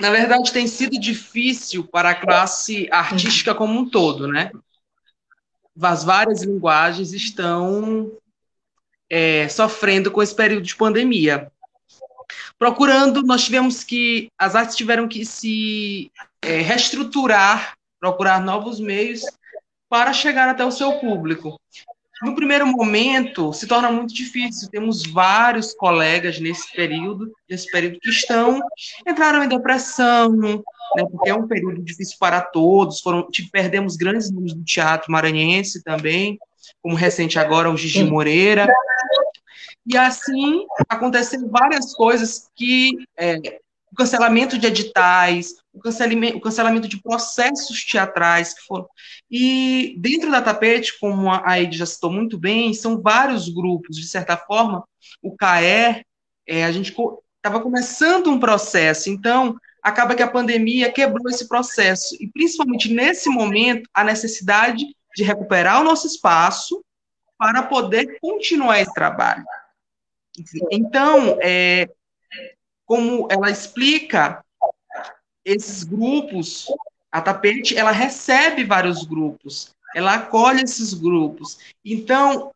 na 0.00 0.10
verdade, 0.10 0.52
tem 0.52 0.66
sido 0.66 0.98
difícil 1.00 1.86
para 1.86 2.10
a 2.10 2.14
classe 2.14 2.88
artística 2.90 3.54
como 3.54 3.78
um 3.78 3.88
todo, 3.88 4.28
né? 4.28 4.50
As 5.80 6.04
várias 6.04 6.42
linguagens 6.42 7.12
estão 7.12 8.12
é, 9.08 9.48
sofrendo 9.48 10.10
com 10.10 10.22
esse 10.22 10.34
período 10.34 10.62
de 10.62 10.76
pandemia. 10.76 11.50
procurando, 12.58 13.22
nós 13.22 13.44
tivemos 13.44 13.84
que, 13.84 14.28
as 14.38 14.54
artes 14.54 14.76
tiveram 14.76 15.06
que 15.08 15.24
se 15.24 16.10
é, 16.42 16.60
reestruturar, 16.60 17.76
procurar 18.00 18.40
novos 18.40 18.80
meios 18.80 19.22
para 19.88 20.12
chegar 20.12 20.48
até 20.48 20.64
o 20.64 20.70
seu 20.70 20.98
público. 20.98 21.60
No 22.22 22.34
primeiro 22.34 22.66
momento, 22.66 23.52
se 23.52 23.66
torna 23.66 23.90
muito 23.90 24.14
difícil. 24.14 24.70
Temos 24.70 25.04
vários 25.04 25.74
colegas 25.74 26.40
nesse 26.40 26.72
período, 26.72 27.30
nesse 27.48 27.70
período 27.70 27.98
que 28.00 28.08
estão 28.08 28.60
entraram 29.06 29.44
em 29.44 29.48
depressão, 29.48 30.32
né, 30.34 31.04
porque 31.10 31.28
é 31.28 31.34
um 31.34 31.46
período 31.46 31.82
difícil 31.82 32.16
para 32.18 32.40
todos. 32.40 33.00
Foram, 33.00 33.28
tipo, 33.30 33.50
perdemos 33.50 33.96
grandes 33.96 34.30
nomes 34.30 34.54
do 34.54 34.64
teatro 34.64 35.12
maranhense 35.12 35.82
também, 35.82 36.38
como 36.82 36.94
recente 36.94 37.38
agora 37.38 37.70
o 37.70 37.76
Gigi 37.76 38.04
Moreira. 38.04 38.66
E 39.86 39.96
assim 39.96 40.66
aconteceram 40.88 41.48
várias 41.48 41.94
coisas 41.94 42.48
que 42.56 42.96
é, 43.16 43.60
o 43.96 44.04
cancelamento 44.04 44.58
de 44.58 44.66
editais, 44.66 45.54
o 45.72 45.80
cancelamento, 45.80 46.36
o 46.36 46.40
cancelamento 46.40 46.86
de 46.86 47.00
processos 47.00 47.82
teatrais 47.82 48.52
que 48.52 48.60
foram. 48.66 48.86
E 49.30 49.96
dentro 49.98 50.30
da 50.30 50.42
tapete, 50.42 50.98
como 51.00 51.32
a 51.32 51.58
Ed 51.58 51.78
já 51.78 51.86
citou 51.86 52.12
muito 52.12 52.38
bem, 52.38 52.74
são 52.74 53.00
vários 53.00 53.48
grupos, 53.48 53.96
de 53.96 54.06
certa 54.06 54.36
forma, 54.36 54.84
o 55.22 55.34
CAER, 55.34 56.04
é, 56.46 56.66
a 56.66 56.72
gente 56.72 56.94
estava 57.36 57.62
começando 57.62 58.30
um 58.30 58.38
processo, 58.38 59.08
então 59.08 59.56
acaba 59.82 60.14
que 60.14 60.22
a 60.22 60.30
pandemia 60.30 60.92
quebrou 60.92 61.30
esse 61.30 61.48
processo, 61.48 62.14
e 62.20 62.28
principalmente 62.28 62.92
nesse 62.92 63.30
momento, 63.30 63.88
a 63.94 64.04
necessidade 64.04 64.84
de 65.16 65.24
recuperar 65.24 65.80
o 65.80 65.84
nosso 65.84 66.06
espaço 66.06 66.84
para 67.38 67.62
poder 67.62 68.18
continuar 68.20 68.78
esse 68.78 68.92
trabalho. 68.92 69.44
Então, 70.70 71.38
é, 71.40 71.88
como 72.86 73.28
ela 73.30 73.50
explica, 73.50 74.42
esses 75.44 75.82
grupos, 75.82 76.66
a 77.12 77.20
Tapete, 77.20 77.76
ela 77.76 77.90
recebe 77.90 78.64
vários 78.64 79.04
grupos, 79.04 79.74
ela 79.94 80.14
acolhe 80.14 80.62
esses 80.62 80.94
grupos. 80.94 81.58
Então, 81.84 82.52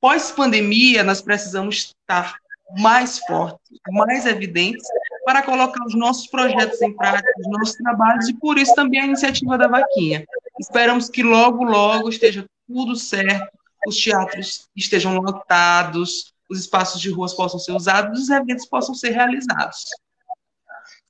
pós-pandemia, 0.00 1.02
nós 1.02 1.22
precisamos 1.22 1.94
estar 2.02 2.36
mais 2.78 3.18
fortes, 3.20 3.78
mais 3.90 4.26
evidentes, 4.26 4.86
para 5.24 5.42
colocar 5.42 5.84
os 5.86 5.94
nossos 5.94 6.26
projetos 6.26 6.80
em 6.82 6.92
prática, 6.92 7.28
os 7.38 7.50
nossos 7.50 7.76
trabalhos, 7.76 8.28
e 8.28 8.34
por 8.34 8.58
isso 8.58 8.74
também 8.74 9.00
a 9.00 9.06
iniciativa 9.06 9.56
da 9.56 9.68
Vaquinha. 9.68 10.24
Esperamos 10.60 11.08
que 11.08 11.22
logo, 11.22 11.64
logo 11.64 12.08
esteja 12.08 12.44
tudo 12.66 12.94
certo, 12.96 13.48
os 13.86 13.96
teatros 13.96 14.68
estejam 14.76 15.14
lotados, 15.16 16.32
os 16.48 16.60
espaços 16.60 17.00
de 17.00 17.10
ruas 17.10 17.34
possam 17.34 17.58
ser 17.58 17.72
usados, 17.72 18.20
os 18.20 18.30
eventos 18.30 18.66
possam 18.66 18.94
ser 18.94 19.10
realizados. 19.10 19.84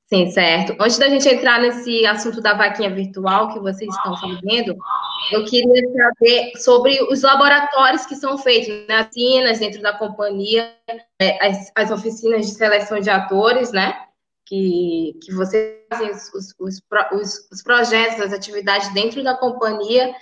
Sim, 0.08 0.30
certo. 0.30 0.74
Antes 0.80 0.96
da 0.96 1.08
gente 1.08 1.28
entrar 1.28 1.60
nesse 1.60 2.06
assunto 2.06 2.40
da 2.40 2.54
vaquinha 2.54 2.88
virtual 2.88 3.52
que 3.52 3.60
vocês 3.60 3.94
estão 3.94 4.16
fazendo, 4.16 4.74
eu 5.30 5.44
queria 5.44 5.82
saber 5.92 6.52
sobre 6.56 7.02
os 7.12 7.20
laboratórios 7.20 8.06
que 8.06 8.16
são 8.16 8.38
feitos, 8.38 8.86
né? 8.88 9.02
Oficinas 9.02 9.58
dentro 9.58 9.82
da 9.82 9.92
companhia, 9.92 10.74
é, 11.20 11.46
as, 11.46 11.70
as, 11.74 11.90
oficinas 11.90 12.46
de 12.46 12.54
seleção 12.54 13.00
de 13.00 13.10
atores, 13.10 13.70
né? 13.70 14.06
Que, 14.46 15.18
que 15.22 15.34
vocês 15.34 15.76
fazem 15.92 16.10
os, 16.10 16.32
os, 16.58 16.80
os, 17.12 17.50
os 17.52 17.62
projetos, 17.62 18.18
as 18.18 18.32
atividades 18.32 18.90
dentro 18.94 19.22
da 19.22 19.36
companhia. 19.36 20.14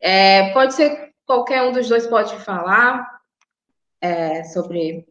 É, 0.00 0.52
pode 0.52 0.74
ser 0.74 1.12
qualquer 1.26 1.62
um 1.62 1.72
dos 1.72 1.88
dois 1.88 2.06
pode 2.06 2.36
falar 2.44 3.21
é, 4.02 4.42
sobre. 4.42 5.06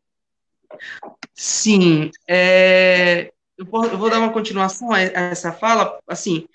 Sim, 1.33 2.11
é, 2.27 3.31
eu, 3.57 3.65
vou, 3.65 4.09
dar 4.09 4.19
uma 4.19 4.33
continuação 4.33 4.91
a 4.91 4.99
essa 4.99 5.53
fala. 5.53 5.97
Assim, 6.07 6.45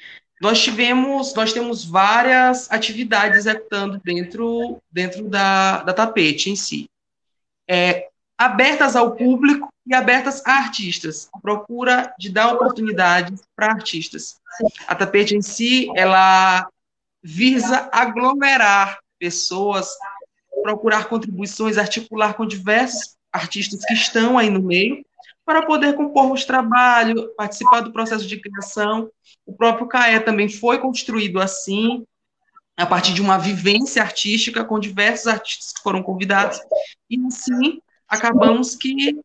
nós 0.40 0.62
tivemos, 0.62 1.34
nós 1.34 1.52
temos 1.52 1.84
várias 1.84 2.70
atividades 2.70 3.38
executando 3.38 4.00
dentro, 4.04 4.80
dentro 4.90 5.28
da, 5.28 5.82
da 5.82 5.94
tapete 5.94 6.50
em 6.50 6.56
si, 6.56 6.88
é, 7.68 8.08
abertas 8.36 8.94
ao 8.94 9.16
público 9.16 9.68
e 9.86 9.94
abertas 9.94 10.42
a 10.46 10.52
artistas, 10.52 11.28
a 11.32 11.40
procura 11.40 12.14
de 12.18 12.30
dar 12.30 12.52
oportunidades 12.52 13.40
para 13.54 13.72
artistas. 13.72 14.38
A 14.86 14.94
tapete 14.94 15.34
em 15.34 15.42
si, 15.42 15.88
ela 15.96 16.68
visa 17.22 17.88
aglomerar 17.92 18.98
pessoas 19.18 19.88
procurar 20.66 21.08
contribuições, 21.08 21.78
articular 21.78 22.34
com 22.34 22.44
diversos 22.44 23.14
artistas 23.32 23.84
que 23.84 23.94
estão 23.94 24.36
aí 24.36 24.50
no 24.50 24.60
meio, 24.60 25.06
para 25.44 25.64
poder 25.64 25.94
compor 25.94 26.32
os 26.32 26.44
trabalhos, 26.44 27.24
participar 27.36 27.82
do 27.82 27.92
processo 27.92 28.26
de 28.26 28.40
criação. 28.40 29.08
O 29.46 29.52
próprio 29.52 29.86
CAE 29.86 30.18
também 30.24 30.48
foi 30.48 30.80
construído 30.80 31.40
assim, 31.40 32.04
a 32.76 32.84
partir 32.84 33.14
de 33.14 33.22
uma 33.22 33.38
vivência 33.38 34.02
artística 34.02 34.64
com 34.64 34.80
diversos 34.80 35.28
artistas 35.28 35.72
que 35.72 35.82
foram 35.82 36.02
convidados, 36.02 36.58
e 37.08 37.16
assim 37.28 37.80
acabamos 38.08 38.74
que 38.74 39.16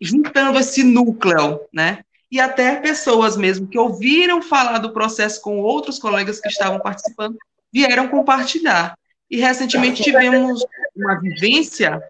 juntando 0.00 0.58
esse 0.58 0.82
núcleo, 0.82 1.60
né? 1.70 2.02
E 2.32 2.40
até 2.40 2.76
pessoas 2.76 3.36
mesmo 3.36 3.66
que 3.66 3.78
ouviram 3.78 4.40
falar 4.40 4.78
do 4.78 4.94
processo 4.94 5.42
com 5.42 5.60
outros 5.60 5.98
colegas 5.98 6.40
que 6.40 6.48
estavam 6.48 6.80
participando, 6.80 7.36
vieram 7.70 8.08
compartilhar. 8.08 8.96
E 9.30 9.38
recentemente 9.38 10.02
tivemos 10.02 10.64
uma 10.96 11.20
vivência 11.20 12.02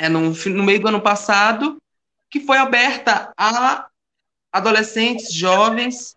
é, 0.00 0.08
no, 0.08 0.30
no 0.30 0.64
meio 0.64 0.80
do 0.80 0.88
ano 0.88 1.00
passado 1.00 1.80
que 2.30 2.40
foi 2.40 2.56
aberta 2.56 3.32
a 3.36 3.86
adolescentes, 4.50 5.32
jovens 5.32 6.16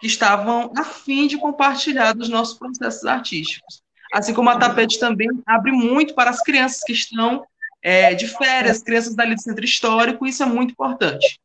que 0.00 0.06
estavam 0.06 0.72
a 0.76 0.84
fim 0.84 1.26
de 1.26 1.36
compartilhar 1.36 2.14
dos 2.14 2.28
nossos 2.28 2.58
processos 2.58 3.04
artísticos. 3.04 3.82
Assim 4.12 4.32
como 4.32 4.48
a 4.48 4.58
Tapete 4.58 4.98
também 4.98 5.28
abre 5.46 5.72
muito 5.72 6.14
para 6.14 6.30
as 6.30 6.40
crianças 6.40 6.80
que 6.82 6.92
estão 6.92 7.44
é, 7.82 8.14
de 8.14 8.26
férias, 8.26 8.82
crianças 8.82 9.14
dali 9.14 9.34
do 9.34 9.42
centro 9.42 9.64
histórico, 9.64 10.26
isso 10.26 10.42
é 10.42 10.46
muito 10.46 10.72
importante. 10.72 11.38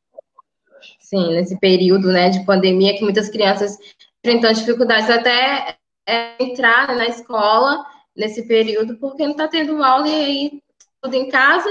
Sim, 0.99 1.33
nesse 1.33 1.59
período 1.59 2.09
né, 2.11 2.29
de 2.29 2.45
pandemia 2.45 2.95
que 2.95 3.03
muitas 3.03 3.29
crianças 3.29 3.77
enfrentam 4.23 4.53
dificuldades 4.53 5.09
até 5.09 5.77
é, 6.09 6.35
entrar 6.39 6.95
na 6.95 7.07
escola 7.07 7.85
nesse 8.15 8.47
período, 8.47 8.97
porque 8.97 9.23
não 9.23 9.31
está 9.31 9.47
tendo 9.47 9.83
aula 9.83 10.07
e 10.07 10.25
aí 10.25 10.63
tudo 11.01 11.13
em 11.15 11.29
casa 11.29 11.69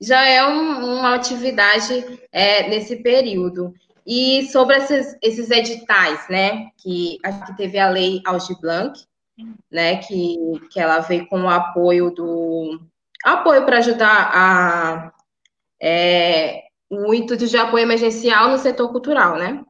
já 0.00 0.24
é 0.24 0.46
um, 0.46 0.98
uma 0.98 1.14
atividade 1.14 2.20
é, 2.30 2.68
nesse 2.68 2.96
período. 2.96 3.74
E 4.06 4.48
sobre 4.50 4.76
esses, 4.76 5.16
esses 5.20 5.50
editais, 5.50 6.26
né, 6.28 6.70
que 6.78 7.18
que 7.46 7.56
teve 7.56 7.78
a 7.78 7.90
lei 7.90 8.22
Alge 8.24 8.54
Blanc, 8.60 8.98
né, 9.70 9.96
que, 9.96 10.36
que 10.70 10.80
ela 10.80 11.00
veio 11.00 11.26
com 11.28 11.42
o 11.42 11.50
apoio 11.50 12.10
do 12.10 12.80
apoio 13.24 13.64
para 13.64 13.78
ajudar 13.78 14.30
a 14.32 15.12
é, 15.80 16.64
o 16.90 17.12
intuito 17.12 17.46
de 17.46 17.56
apoio 17.56 17.82
emergencial 17.82 18.50
no 18.50 18.58
setor 18.58 18.90
cultural, 18.90 19.36
né? 19.36 19.64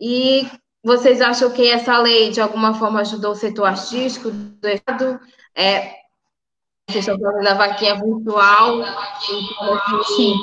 E 0.00 0.48
vocês 0.82 1.20
acham 1.20 1.50
que 1.50 1.68
essa 1.68 1.98
lei, 1.98 2.30
de 2.30 2.40
alguma 2.40 2.74
forma, 2.74 3.00
ajudou 3.00 3.32
o 3.32 3.36
setor 3.36 3.66
artístico 3.66 4.30
do 4.30 4.68
Estado? 4.68 5.20
É, 5.54 6.00
vocês 6.88 7.06
estão 7.06 7.18
falando 7.18 7.44
da 7.44 7.54
vaquinha 7.54 7.94
virtual. 7.94 8.80
Então, 8.80 10.04
Sim. 10.04 10.34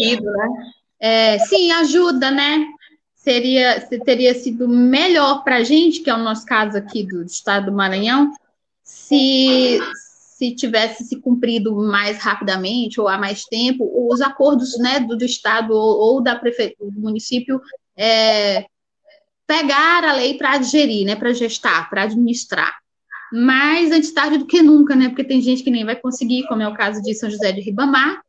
Isso. 0.00 0.24
Né? 0.24 0.72
É, 1.00 1.38
sim, 1.38 1.70
ajuda, 1.72 2.30
né? 2.30 2.66
Seria, 3.14 3.80
teria 4.04 4.34
sido 4.34 4.66
melhor 4.66 5.44
para 5.44 5.56
a 5.56 5.62
gente, 5.62 6.00
que 6.00 6.10
é 6.10 6.14
o 6.14 6.18
nosso 6.18 6.46
caso 6.46 6.78
aqui 6.78 7.04
do 7.04 7.22
estado 7.22 7.66
do 7.66 7.72
Maranhão, 7.72 8.32
se, 8.82 9.78
se 10.38 10.54
tivesse 10.54 11.02
se 11.02 11.20
cumprido 11.20 11.74
mais 11.74 12.18
rapidamente 12.18 13.00
ou 13.00 13.08
há 13.08 13.18
mais 13.18 13.44
tempo, 13.44 13.90
os 14.08 14.20
acordos 14.20 14.78
né, 14.78 15.00
do, 15.00 15.16
do 15.16 15.24
Estado 15.24 15.74
ou, 15.74 15.98
ou 15.98 16.22
da 16.22 16.36
prefeitura 16.36 16.92
do 16.92 17.00
município 17.00 17.60
é, 17.96 18.64
pegar 19.48 20.04
a 20.04 20.12
lei 20.12 20.34
para 20.34 20.56
digerir, 20.58 21.04
né, 21.04 21.16
para 21.16 21.32
gestar, 21.32 21.90
para 21.90 22.04
administrar. 22.04 22.72
Mas 23.32 23.90
antes 23.90 24.12
tarde 24.12 24.38
do 24.38 24.46
que 24.46 24.62
nunca, 24.62 24.94
né? 24.94 25.08
Porque 25.08 25.24
tem 25.24 25.40
gente 25.42 25.62
que 25.62 25.70
nem 25.70 25.84
vai 25.84 25.96
conseguir, 25.96 26.46
como 26.46 26.62
é 26.62 26.68
o 26.68 26.74
caso 26.74 27.02
de 27.02 27.12
São 27.14 27.28
José 27.28 27.52
de 27.52 27.60
Ribamar, 27.60 28.22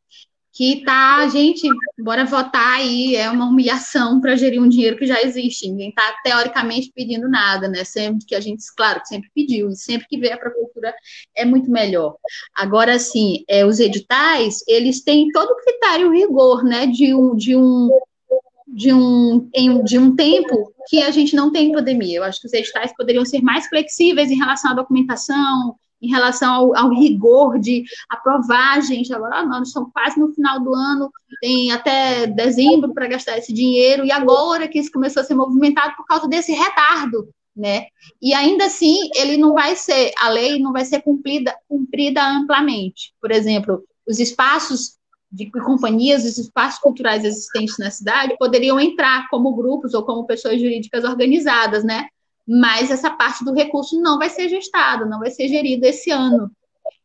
que 0.60 0.84
tá, 0.84 1.26
gente, 1.28 1.66
bora 1.98 2.26
votar 2.26 2.74
aí, 2.74 3.16
é 3.16 3.30
uma 3.30 3.46
humilhação 3.46 4.20
para 4.20 4.36
gerir 4.36 4.60
um 4.60 4.68
dinheiro 4.68 4.98
que 4.98 5.06
já 5.06 5.22
existe. 5.22 5.66
Ninguém 5.66 5.88
está 5.88 6.02
teoricamente 6.22 6.92
pedindo 6.94 7.30
nada, 7.30 7.66
né? 7.66 7.82
Sempre 7.82 8.26
que 8.26 8.34
a 8.34 8.40
gente, 8.40 8.62
claro, 8.76 9.00
sempre 9.06 9.30
pediu, 9.34 9.70
e 9.70 9.74
sempre 9.74 10.06
que 10.06 10.18
vê 10.18 10.30
a 10.30 10.36
prefeitura 10.36 10.94
é 11.34 11.46
muito 11.46 11.70
melhor. 11.70 12.14
Agora, 12.54 12.96
assim, 12.96 13.42
é, 13.48 13.64
os 13.64 13.80
editais, 13.80 14.58
eles 14.68 15.02
têm 15.02 15.30
todo 15.30 15.50
o 15.50 15.56
critério 15.56 16.12
rigor, 16.12 16.62
né? 16.62 16.86
De 16.86 17.14
um, 17.14 17.34
de 17.34 17.56
um 17.56 17.88
de 18.68 18.92
um, 18.92 19.48
de 19.82 19.98
um 19.98 20.14
tempo 20.14 20.74
que 20.88 21.00
a 21.00 21.10
gente 21.10 21.34
não 21.34 21.50
tem 21.50 21.72
pandemia. 21.72 22.18
Eu 22.18 22.24
acho 22.24 22.38
que 22.38 22.46
os 22.46 22.52
editais 22.52 22.94
poderiam 22.94 23.24
ser 23.24 23.40
mais 23.40 23.66
flexíveis 23.66 24.30
em 24.30 24.36
relação 24.36 24.72
à 24.72 24.74
documentação, 24.74 25.74
em 26.00 26.08
relação 26.08 26.52
ao, 26.52 26.76
ao 26.76 26.90
rigor 26.90 27.58
de 27.58 27.84
aprovar, 28.08 28.80
gente, 28.82 29.12
agora 29.12 29.44
nós 29.44 29.68
estamos 29.68 29.90
quase 29.92 30.18
no 30.18 30.32
final 30.32 30.60
do 30.60 30.74
ano, 30.74 31.10
tem 31.40 31.70
até 31.72 32.26
dezembro 32.26 32.94
para 32.94 33.08
gastar 33.08 33.38
esse 33.38 33.52
dinheiro, 33.52 34.04
e 34.04 34.10
agora 34.10 34.68
que 34.68 34.78
isso 34.78 34.90
começou 34.90 35.22
a 35.22 35.24
ser 35.24 35.34
movimentado 35.34 35.94
por 35.96 36.06
causa 36.06 36.28
desse 36.28 36.52
retardo, 36.52 37.28
né? 37.54 37.86
E 38.20 38.32
ainda 38.32 38.66
assim, 38.66 38.98
ele 39.14 39.36
não 39.36 39.54
vai 39.54 39.76
ser, 39.76 40.12
a 40.18 40.28
lei 40.30 40.58
não 40.58 40.72
vai 40.72 40.84
ser 40.84 41.02
cumprida, 41.02 41.54
cumprida 41.68 42.24
amplamente. 42.24 43.12
Por 43.20 43.30
exemplo, 43.30 43.82
os 44.06 44.18
espaços 44.18 44.98
de 45.30 45.48
companhias, 45.50 46.24
os 46.24 46.38
espaços 46.38 46.80
culturais 46.80 47.24
existentes 47.24 47.78
na 47.78 47.90
cidade 47.90 48.36
poderiam 48.38 48.80
entrar 48.80 49.28
como 49.28 49.54
grupos 49.54 49.94
ou 49.94 50.02
como 50.04 50.26
pessoas 50.26 50.60
jurídicas 50.60 51.04
organizadas, 51.04 51.84
né? 51.84 52.08
Mas 52.52 52.90
essa 52.90 53.10
parte 53.10 53.44
do 53.44 53.54
recurso 53.54 54.00
não 54.00 54.18
vai 54.18 54.28
ser 54.28 54.48
gestada, 54.48 55.06
não 55.06 55.20
vai 55.20 55.30
ser 55.30 55.46
gerida 55.46 55.86
esse 55.86 56.10
ano. 56.10 56.50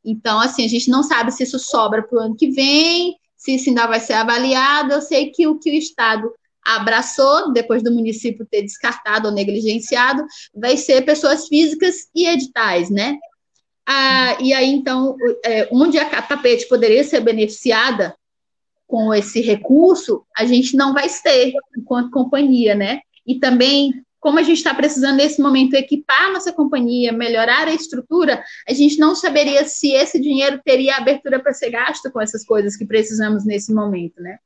Então, 0.03 0.39
assim, 0.39 0.65
a 0.65 0.67
gente 0.67 0.89
não 0.89 1.03
sabe 1.03 1.31
se 1.31 1.43
isso 1.43 1.59
sobra 1.59 2.01
para 2.01 2.17
o 2.17 2.19
ano 2.19 2.35
que 2.35 2.49
vem, 2.49 3.15
se 3.37 3.53
isso 3.53 3.69
ainda 3.69 3.85
vai 3.85 3.99
ser 3.99 4.13
avaliado. 4.13 4.93
Eu 4.93 5.01
sei 5.01 5.29
que 5.29 5.45
o 5.45 5.59
que 5.59 5.69
o 5.69 5.73
Estado 5.73 6.33
abraçou, 6.65 7.53
depois 7.53 7.83
do 7.83 7.93
município 7.93 8.47
ter 8.49 8.63
descartado 8.63 9.27
ou 9.27 9.33
negligenciado, 9.33 10.25
vai 10.51 10.77
ser 10.77 11.03
pessoas 11.03 11.47
físicas 11.47 12.07
e 12.15 12.27
editais, 12.27 12.89
né? 12.89 13.15
Ah, 13.87 14.37
e 14.41 14.51
aí, 14.51 14.71
então, 14.71 15.15
é, 15.45 15.69
onde 15.71 15.99
a 15.99 16.21
tapete 16.23 16.67
poderia 16.67 17.03
ser 17.03 17.19
beneficiada 17.19 18.15
com 18.87 19.13
esse 19.13 19.41
recurso, 19.41 20.25
a 20.35 20.43
gente 20.43 20.75
não 20.75 20.91
vai 20.91 21.07
ter 21.07 21.53
enquanto 21.77 22.09
companhia, 22.09 22.73
né? 22.73 23.01
E 23.27 23.35
também, 23.35 24.03
como 24.25 24.39
a 24.39 24.41
gente 24.41 24.57
está 24.57 24.73
precisando 24.73 25.17
nesse 25.17 25.39
momento 25.39 25.75
equipar 25.75 26.31
nossa 26.33 26.51
companhia, 26.51 27.13
melhorar 27.13 27.67
a 27.67 27.73
estrutura, 27.75 28.43
a 28.67 28.73
gente 28.73 28.97
não 28.97 29.13
saberia 29.13 29.63
se 29.65 29.91
esse 29.91 30.19
dinheiro 30.19 30.59
teria 30.65 30.95
abertura 30.95 31.39
para 31.39 31.53
ser 31.53 31.69
gasto 31.69 32.11
com 32.11 32.19
essas 32.19 32.43
coisas 32.43 32.75
que 32.75 32.87
precisamos 32.87 33.45
nesse 33.45 33.71
momento, 33.71 34.19
né? 34.19 34.39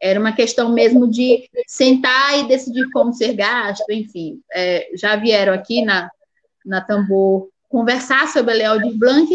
Era 0.00 0.18
uma 0.18 0.32
questão 0.32 0.72
mesmo 0.72 1.06
de 1.06 1.50
sentar 1.66 2.38
e 2.38 2.48
decidir 2.48 2.90
como 2.92 3.12
ser 3.12 3.34
gasto, 3.34 3.84
enfim. 3.90 4.40
É, 4.54 4.88
já 4.94 5.16
vieram 5.16 5.52
aqui 5.52 5.84
na, 5.84 6.10
na 6.64 6.80
Tambor 6.80 7.50
conversar 7.68 8.28
sobre 8.28 8.52
a 8.52 8.54
Lei 8.54 8.64
Aldir 8.64 8.96
Blanc, 8.96 9.28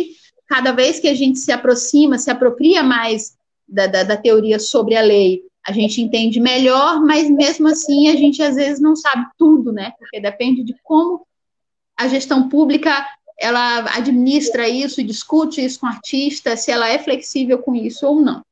cada 0.47 0.71
vez 0.71 0.99
que 0.99 1.09
a 1.09 1.13
gente 1.13 1.37
se 1.37 1.51
aproxima, 1.51 2.17
se 2.17 2.31
apropria 2.31 2.81
mais 2.81 3.35
da, 3.69 3.85
da, 3.85 4.01
da, 4.01 4.17
teoria 4.17 4.57
sobre 4.57 4.95
a 4.95 5.01
lei, 5.03 5.43
a 5.65 5.71
gente 5.71 6.01
entende 6.01 6.39
melhor, 6.39 7.01
mas 7.01 7.29
mesmo 7.29 7.67
assim 7.67 8.09
a 8.09 8.15
gente 8.15 8.41
às 8.41 8.55
vezes 8.55 8.81
não 8.81 8.95
sabe 8.95 9.25
tudo, 9.37 9.71
né? 9.71 9.93
Porque 9.99 10.19
depende 10.19 10.63
de 10.63 10.75
como 10.83 11.25
a 11.97 12.07
gestão 12.07 12.49
pública 12.49 13.07
ela 13.39 13.79
administra 13.95 14.69
isso, 14.69 15.03
discute 15.03 15.63
isso 15.63 15.79
com 15.79 15.87
artista, 15.87 16.55
se 16.55 16.71
ela 16.71 16.87
é 16.87 16.99
flexível 16.99 17.57
com 17.59 17.73
isso 17.73 18.05
ou 18.05 18.21
não. 18.21 18.43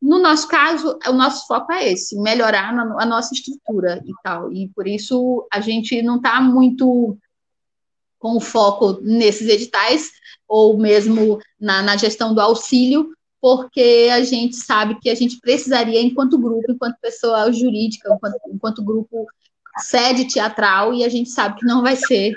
No 0.00 0.18
nosso 0.18 0.48
caso, 0.48 0.98
o 1.06 1.12
nosso 1.12 1.46
foco 1.46 1.72
é 1.72 1.92
esse, 1.92 2.18
melhorar 2.18 2.70
a 2.70 3.06
nossa 3.06 3.34
estrutura 3.34 4.02
e 4.04 4.12
tal. 4.24 4.52
E 4.52 4.68
por 4.68 4.86
isso 4.86 5.46
a 5.52 5.60
gente 5.60 6.02
não 6.02 6.16
está 6.16 6.40
muito 6.40 7.16
com 8.18 8.40
foco 8.40 9.00
nesses 9.02 9.48
editais, 9.48 10.10
ou 10.48 10.78
mesmo 10.78 11.40
na, 11.60 11.82
na 11.82 11.96
gestão 11.96 12.34
do 12.34 12.40
auxílio, 12.40 13.12
porque 13.42 14.08
a 14.12 14.22
gente 14.22 14.54
sabe 14.54 15.00
que 15.00 15.10
a 15.10 15.16
gente 15.16 15.40
precisaria, 15.40 16.00
enquanto 16.00 16.38
grupo, 16.38 16.70
enquanto 16.70 17.00
pessoa 17.00 17.52
jurídica, 17.52 18.08
enquanto, 18.14 18.36
enquanto 18.46 18.84
grupo 18.84 19.26
sede 19.78 20.26
teatral, 20.26 20.94
e 20.94 21.02
a 21.02 21.08
gente 21.08 21.28
sabe 21.28 21.58
que 21.58 21.66
não 21.66 21.82
vai 21.82 21.96
ser 21.96 22.36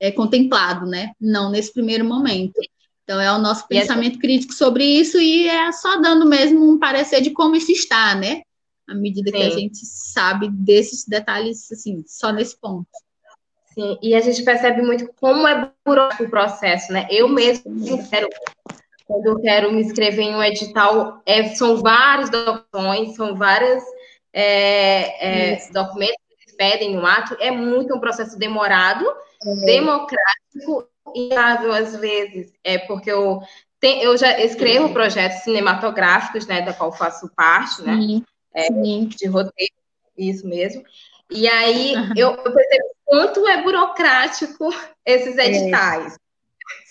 é, 0.00 0.10
contemplado, 0.10 0.84
né? 0.84 1.12
Não 1.20 1.48
nesse 1.48 1.72
primeiro 1.72 2.04
momento. 2.04 2.60
Então, 3.04 3.20
é 3.20 3.32
o 3.32 3.38
nosso 3.38 3.68
pensamento 3.68 4.18
crítico 4.18 4.52
sobre 4.52 4.84
isso, 4.84 5.20
e 5.20 5.48
é 5.48 5.70
só 5.70 6.00
dando 6.00 6.26
mesmo 6.26 6.68
um 6.68 6.76
parecer 6.76 7.20
de 7.20 7.30
como 7.30 7.54
isso 7.54 7.70
está, 7.70 8.16
né? 8.16 8.42
À 8.88 8.94
medida 8.94 9.30
Sim. 9.30 9.36
que 9.36 9.42
a 9.44 9.50
gente 9.50 9.86
sabe 9.86 10.50
desses 10.50 11.04
detalhes, 11.06 11.70
assim, 11.70 12.02
só 12.04 12.32
nesse 12.32 12.58
ponto. 12.60 12.88
Sim, 13.74 13.96
e 14.02 14.12
a 14.12 14.20
gente 14.20 14.42
percebe 14.42 14.82
muito 14.82 15.08
como 15.20 15.46
é 15.46 15.70
burocrático 15.86 16.24
o 16.24 16.30
processo, 16.30 16.92
né? 16.92 17.06
Eu 17.08 17.28
mesmo 17.28 18.08
quero, 18.10 18.28
quando 19.12 19.26
eu 19.26 19.40
quero 19.40 19.70
me 19.70 19.82
inscrever 19.82 20.24
em 20.24 20.34
um 20.34 20.42
edital, 20.42 21.20
é, 21.26 21.48
são 21.50 21.76
vários 21.76 22.30
documentos, 22.30 23.14
são 23.14 23.36
vários 23.36 23.84
é, 24.32 25.52
é, 25.52 25.68
documentos 25.70 26.16
que 26.26 26.44
eles 26.44 26.56
pedem 26.56 26.96
no 26.96 27.04
ato, 27.04 27.36
é 27.38 27.50
muito 27.50 27.94
um 27.94 28.00
processo 28.00 28.38
demorado, 28.38 29.04
é. 29.06 29.66
democrático, 29.66 30.88
inviável 31.14 31.72
às 31.74 31.94
vezes, 31.94 32.54
é 32.64 32.78
porque 32.78 33.12
eu, 33.12 33.40
tem, 33.78 34.02
eu 34.02 34.16
já 34.16 34.40
escrevo 34.40 34.94
projetos 34.94 35.42
cinematográficos, 35.42 36.46
né, 36.46 36.62
da 36.62 36.72
qual 36.72 36.90
faço 36.90 37.30
parte, 37.36 37.82
né, 37.82 37.94
Sim. 37.94 39.06
de 39.08 39.26
roteiro, 39.26 39.74
isso 40.16 40.46
mesmo, 40.46 40.82
e 41.30 41.46
aí 41.46 41.94
uhum. 41.96 42.12
eu, 42.16 42.30
eu 42.30 42.52
percebo 42.52 42.84
quanto 43.04 43.46
é 43.46 43.62
burocrático 43.62 44.70
esses 45.04 45.36
editais. 45.36 46.16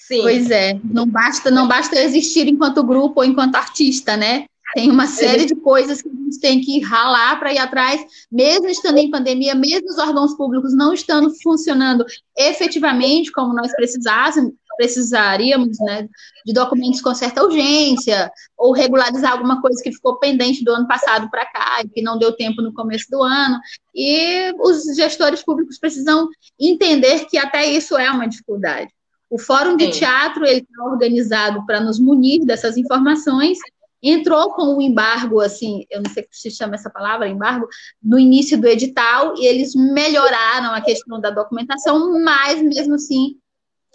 Sim. 0.07 0.21
Pois 0.21 0.51
é, 0.51 0.79
não 0.83 1.07
basta, 1.07 1.51
não 1.51 1.67
basta 1.67 1.99
existir 2.01 2.47
enquanto 2.47 2.83
grupo 2.83 3.21
ou 3.21 3.25
enquanto 3.25 3.55
artista, 3.55 4.17
né? 4.17 4.45
Tem 4.73 4.89
uma 4.89 5.05
série 5.05 5.45
de 5.45 5.55
coisas 5.55 6.01
que 6.01 6.07
a 6.07 6.11
gente 6.11 6.39
tem 6.39 6.61
que 6.61 6.79
ralar 6.79 7.37
para 7.37 7.53
ir 7.53 7.57
atrás, 7.57 8.01
mesmo 8.31 8.67
estando 8.67 8.97
em 8.97 9.11
pandemia, 9.11 9.53
mesmo 9.53 9.89
os 9.89 9.97
órgãos 9.97 10.33
públicos 10.35 10.73
não 10.73 10.93
estando 10.93 11.29
funcionando 11.43 12.05
efetivamente 12.37 13.31
como 13.33 13.53
nós 13.53 13.73
precisássemos, 13.75 14.53
precisaríamos 14.77 15.77
né, 15.81 16.07
de 16.45 16.53
documentos 16.53 17.01
com 17.01 17.13
certa 17.13 17.43
urgência, 17.43 18.31
ou 18.57 18.71
regularizar 18.71 19.33
alguma 19.33 19.61
coisa 19.61 19.83
que 19.83 19.91
ficou 19.91 20.17
pendente 20.19 20.63
do 20.63 20.71
ano 20.71 20.87
passado 20.87 21.29
para 21.29 21.45
cá, 21.45 21.81
e 21.83 21.89
que 21.89 22.01
não 22.01 22.17
deu 22.17 22.31
tempo 22.31 22.61
no 22.61 22.73
começo 22.73 23.05
do 23.09 23.21
ano. 23.21 23.59
E 23.93 24.53
os 24.59 24.83
gestores 24.95 25.43
públicos 25.43 25.77
precisam 25.77 26.29
entender 26.59 27.25
que 27.25 27.37
até 27.37 27.65
isso 27.65 27.97
é 27.97 28.09
uma 28.09 28.27
dificuldade. 28.27 28.89
O 29.31 29.39
Fórum 29.39 29.75
de 29.77 29.89
Teatro 29.89 30.45
ele 30.45 30.59
está 30.59 30.83
organizado 30.83 31.65
para 31.65 31.79
nos 31.79 31.99
munir 31.99 32.45
dessas 32.45 32.77
informações 32.77 33.57
entrou 34.01 34.53
com 34.53 34.77
o 34.77 34.81
embargo, 34.81 35.39
assim, 35.39 35.85
eu 35.89 36.01
não 36.01 36.11
sei 36.11 36.27
se 36.31 36.49
chama 36.49 36.75
essa 36.75 36.89
palavra, 36.89 37.27
embargo, 37.27 37.67
no 38.01 38.17
início 38.17 38.59
do 38.59 38.67
edital, 38.67 39.35
e 39.37 39.45
eles 39.45 39.75
melhoraram 39.75 40.73
a 40.73 40.81
questão 40.81 41.19
da 41.21 41.29
documentação, 41.29 42.19
mas 42.23 42.61
mesmo 42.61 42.95
assim 42.95 43.37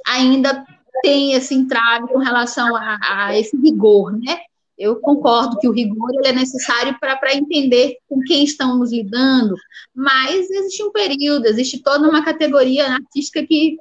ainda 0.06 0.64
tem 1.02 1.32
esse 1.32 1.54
entrave 1.54 2.06
com 2.08 2.18
relação 2.18 2.76
a, 2.76 2.98
a 3.02 3.38
esse 3.38 3.56
rigor, 3.56 4.16
né? 4.16 4.38
Eu 4.78 4.96
concordo 5.00 5.58
que 5.58 5.66
o 5.66 5.72
rigor 5.72 6.10
é 6.24 6.32
necessário 6.32 6.96
para 7.00 7.34
entender 7.34 7.96
com 8.08 8.20
quem 8.20 8.44
estamos 8.44 8.92
lidando, 8.92 9.54
mas 9.94 10.48
existe 10.50 10.82
um 10.84 10.92
período, 10.92 11.46
existe 11.46 11.82
toda 11.82 12.08
uma 12.08 12.22
categoria 12.22 12.86
artística 12.86 13.44
que 13.44 13.76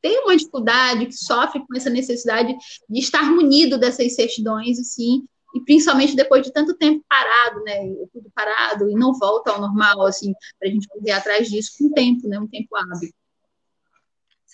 tem 0.00 0.24
uma 0.24 0.36
dificuldade, 0.36 1.06
que 1.06 1.14
sofre 1.14 1.60
com 1.60 1.76
essa 1.76 1.90
necessidade 1.90 2.56
de 2.88 3.00
estar 3.00 3.30
munido 3.30 3.78
dessas 3.78 4.14
certidões, 4.14 4.78
assim, 4.78 5.24
e 5.54 5.60
principalmente 5.60 6.14
depois 6.14 6.44
de 6.44 6.52
tanto 6.52 6.76
tempo 6.76 7.04
parado, 7.08 7.62
né, 7.64 7.80
tudo 8.12 8.30
parado, 8.34 8.88
e 8.88 8.94
não 8.94 9.12
volta 9.18 9.50
ao 9.50 9.60
normal, 9.60 10.02
assim, 10.02 10.32
para 10.58 10.68
a 10.68 10.72
gente 10.72 10.88
ir 11.04 11.10
atrás 11.10 11.48
disso 11.48 11.72
com 11.78 11.92
tempo, 11.92 12.28
né, 12.28 12.38
um 12.38 12.46
tempo 12.46 12.76
hábil. 12.76 13.10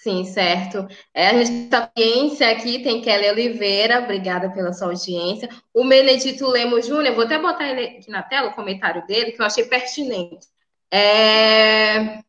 Sim, 0.07 0.25
certo. 0.25 0.87
É, 1.13 1.29
a 1.29 1.43
gente 1.43 1.65
está 1.65 1.91
audiência 1.97 2.49
aqui, 2.49 2.81
tem 2.81 3.03
Kelly 3.03 3.29
Oliveira, 3.29 4.05
obrigada 4.05 4.49
pela 4.51 4.73
sua 4.73 4.89
audiência. 4.89 5.49
O 5.75 5.85
Benedito 5.85 6.47
Lemos 6.47 6.87
Júnior, 6.87 7.17
vou 7.17 7.25
até 7.25 7.37
botar 7.41 7.69
ele 7.69 7.99
aqui 7.99 8.09
na 8.09 8.23
tela, 8.23 8.51
o 8.51 8.55
comentário 8.55 9.05
dele, 9.05 9.33
que 9.33 9.43
eu 9.43 9.47
achei 9.47 9.65
pertinente. 9.65 10.47
É, 10.93 12.21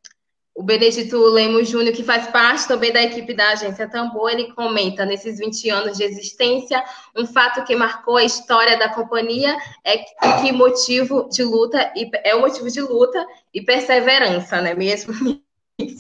o 0.58 0.64
Benedito 0.64 1.20
Lemos 1.20 1.70
Júnior, 1.70 1.94
que 1.94 2.04
faz 2.04 2.26
parte 2.32 2.68
também 2.68 2.92
da 2.92 3.04
equipe 3.04 3.32
da 3.32 3.52
agência 3.52 3.88
Tambor, 3.88 4.32
ele 4.32 4.52
comenta, 4.54 5.06
nesses 5.06 5.38
20 5.38 5.70
anos 5.70 5.98
de 5.98 6.04
existência, 6.04 6.84
um 7.16 7.28
fato 7.28 7.64
que 7.64 7.76
marcou 7.76 8.18
a 8.18 8.24
história 8.24 8.76
da 8.76 8.90
companhia 8.90 9.56
é 9.84 10.00
que 10.42 10.52
motivo 10.52 11.30
de 11.30 11.44
luta, 11.44 11.94
é 12.24 12.34
o 12.34 12.42
motivo 12.42 12.72
de 12.72 12.82
luta 12.82 13.24
e 13.54 13.62
perseverança, 13.62 14.60
não 14.60 14.72
é 14.72 14.74
mesmo? 14.74 15.14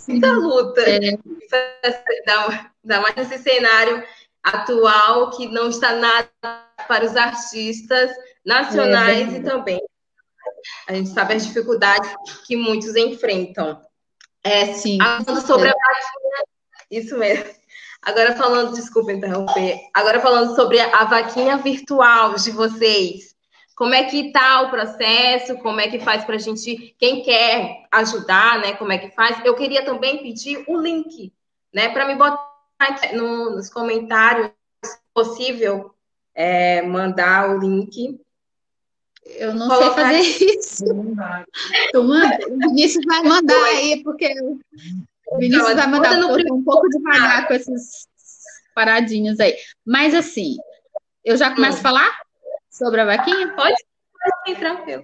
muita 0.08 0.32
luta. 0.32 0.82
É. 0.82 0.98
Ainda 2.84 3.02
mais 3.02 3.16
nesse 3.16 3.38
cenário 3.38 4.04
atual 4.42 5.30
que 5.38 5.48
não 5.48 5.70
está 5.70 5.94
nada 5.94 6.32
para 6.88 7.06
os 7.06 7.16
artistas 7.16 8.10
nacionais 8.44 9.36
é, 9.36 9.38
e 9.38 9.44
também 9.44 9.80
a 10.88 10.94
gente 10.94 11.10
sabe 11.10 11.36
as 11.36 11.46
dificuldades 11.46 12.10
que 12.48 12.56
muitos 12.56 12.96
enfrentam. 12.96 13.80
É, 14.48 14.74
Sim. 14.74 14.98
Falando 14.98 15.46
sobre 15.46 15.70
a 15.70 15.74
vaquinha, 15.74 16.46
isso 16.90 17.18
mesmo. 17.18 17.46
Agora 18.02 18.36
falando, 18.36 18.74
desculpa 18.74 19.12
interromper, 19.12 19.80
agora 19.94 20.22
falando 20.22 20.56
sobre 20.56 20.80
a 20.80 21.04
vaquinha 21.04 21.58
virtual 21.58 22.36
de 22.36 22.52
vocês. 22.52 23.36
Como 23.76 23.94
é 23.94 24.06
que 24.06 24.28
está 24.28 24.62
o 24.62 24.70
processo? 24.70 25.58
Como 25.58 25.80
é 25.80 25.88
que 25.88 26.00
faz 26.00 26.24
para 26.24 26.36
a 26.36 26.40
gente, 26.40 26.96
quem 26.98 27.22
quer 27.22 27.86
ajudar, 27.92 28.60
né? 28.60 28.74
Como 28.74 28.92
é 28.92 28.98
que 28.98 29.12
faz? 29.12 29.44
Eu 29.44 29.56
queria 29.56 29.84
também 29.84 30.20
pedir 30.20 30.64
o 30.68 30.80
link, 30.80 31.34
né? 31.74 31.90
Para 31.90 32.08
me 32.08 32.16
botar 32.16 32.48
no, 33.14 33.52
nos 33.52 33.70
comentários, 33.70 34.52
se 34.84 34.98
possível, 35.14 35.94
é, 36.34 36.82
mandar 36.82 37.50
o 37.50 37.60
link. 37.60 38.20
Eu 39.36 39.54
não 39.54 39.70
sei 39.70 39.90
fazer 39.92 40.20
isso. 40.20 40.86
Tu 41.92 42.04
manda, 42.04 42.40
o 42.50 42.58
Vinícius 42.58 43.06
vai 43.06 43.24
mandar 43.24 43.64
aí, 43.66 44.04
porque 44.04 44.34
o 45.28 45.38
Vinícius 45.38 45.76
vai 45.76 45.88
mandar 45.88 46.18
um 46.20 46.64
pouco 46.64 46.90
devagar 46.90 47.48
com 47.48 47.54
essas 47.54 48.08
paradinhas 48.74 49.40
aí. 49.40 49.56
Mas 49.86 50.14
assim, 50.14 50.58
eu 51.24 51.36
já 51.36 51.54
começo 51.54 51.80
a 51.80 51.82
falar 51.82 52.20
sobre 52.70 53.02
a 53.02 53.06
vaquinha? 53.06 53.50
Pode, 53.50 53.76
pode 54.46 54.60
tranquilo. 54.60 55.04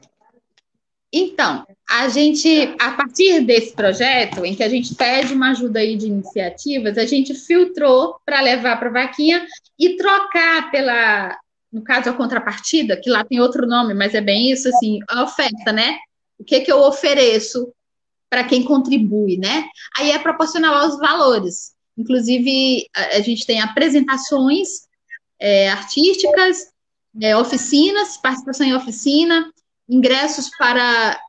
Então, 1.15 1.63
a 1.87 2.07
gente, 2.09 2.75
a 2.79 2.91
partir 2.91 3.41
desse 3.41 3.73
projeto, 3.73 4.43
em 4.43 4.55
que 4.55 4.63
a 4.63 4.69
gente 4.69 4.95
pede 4.95 5.33
uma 5.33 5.51
ajuda 5.51 5.79
aí 5.79 5.95
de 5.95 6.07
iniciativas, 6.07 6.97
a 6.97 7.05
gente 7.05 7.35
filtrou 7.35 8.19
para 8.25 8.41
levar 8.41 8.77
para 8.77 8.89
a 8.89 8.93
vaquinha 8.93 9.45
e 9.77 9.95
trocar 9.95 10.71
pela, 10.71 11.37
no 11.73 11.81
caso, 11.81 12.09
a 12.09 12.13
contrapartida, 12.13 12.95
que 12.95 13.09
lá 13.09 13.25
tem 13.25 13.39
outro 13.39 13.65
nome, 13.65 13.95
mas 13.95 14.13
é 14.13 14.21
bem 14.21 14.51
isso, 14.51 14.69
assim, 14.69 14.99
a 15.09 15.23
oferta, 15.23 15.73
né? 15.73 15.97
O 16.37 16.43
que, 16.43 16.61
que 16.61 16.71
eu 16.71 16.79
ofereço 16.79 17.73
para 18.29 18.43
quem 18.43 18.63
contribui, 18.63 19.37
né? 19.37 19.65
Aí 19.97 20.11
é 20.11 20.19
proporcional 20.19 20.75
aos 20.75 20.99
valores. 20.99 21.73
Inclusive, 21.97 22.87
a, 22.95 23.17
a 23.17 23.21
gente 23.21 23.45
tem 23.45 23.59
apresentações 23.59 24.87
é, 25.39 25.69
artísticas, 25.69 26.67
é, 27.19 27.35
oficinas, 27.35 28.17
participação 28.17 28.67
em 28.67 28.75
oficina, 28.75 29.51
ingressos 29.89 30.49
para, 30.57 31.19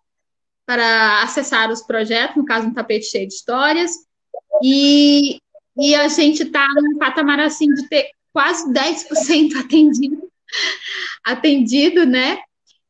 para 0.66 1.22
acessar 1.22 1.70
os 1.70 1.83
projetos, 1.83 2.37
no 2.37 2.44
caso, 2.44 2.68
um 2.68 2.74
tapete 2.74 3.07
cheio 3.07 3.26
de 3.26 3.35
histórias, 3.35 3.92
e, 4.62 5.38
e 5.78 5.94
a 5.94 6.07
gente 6.09 6.42
está 6.42 6.68
num 6.76 6.98
patamar 6.98 7.40
assim 7.40 7.66
de 7.72 7.88
ter 7.88 8.11
quase 8.33 8.70
10% 8.72 9.57
atendido, 9.64 10.24
atendido, 11.25 12.07
né? 12.07 12.38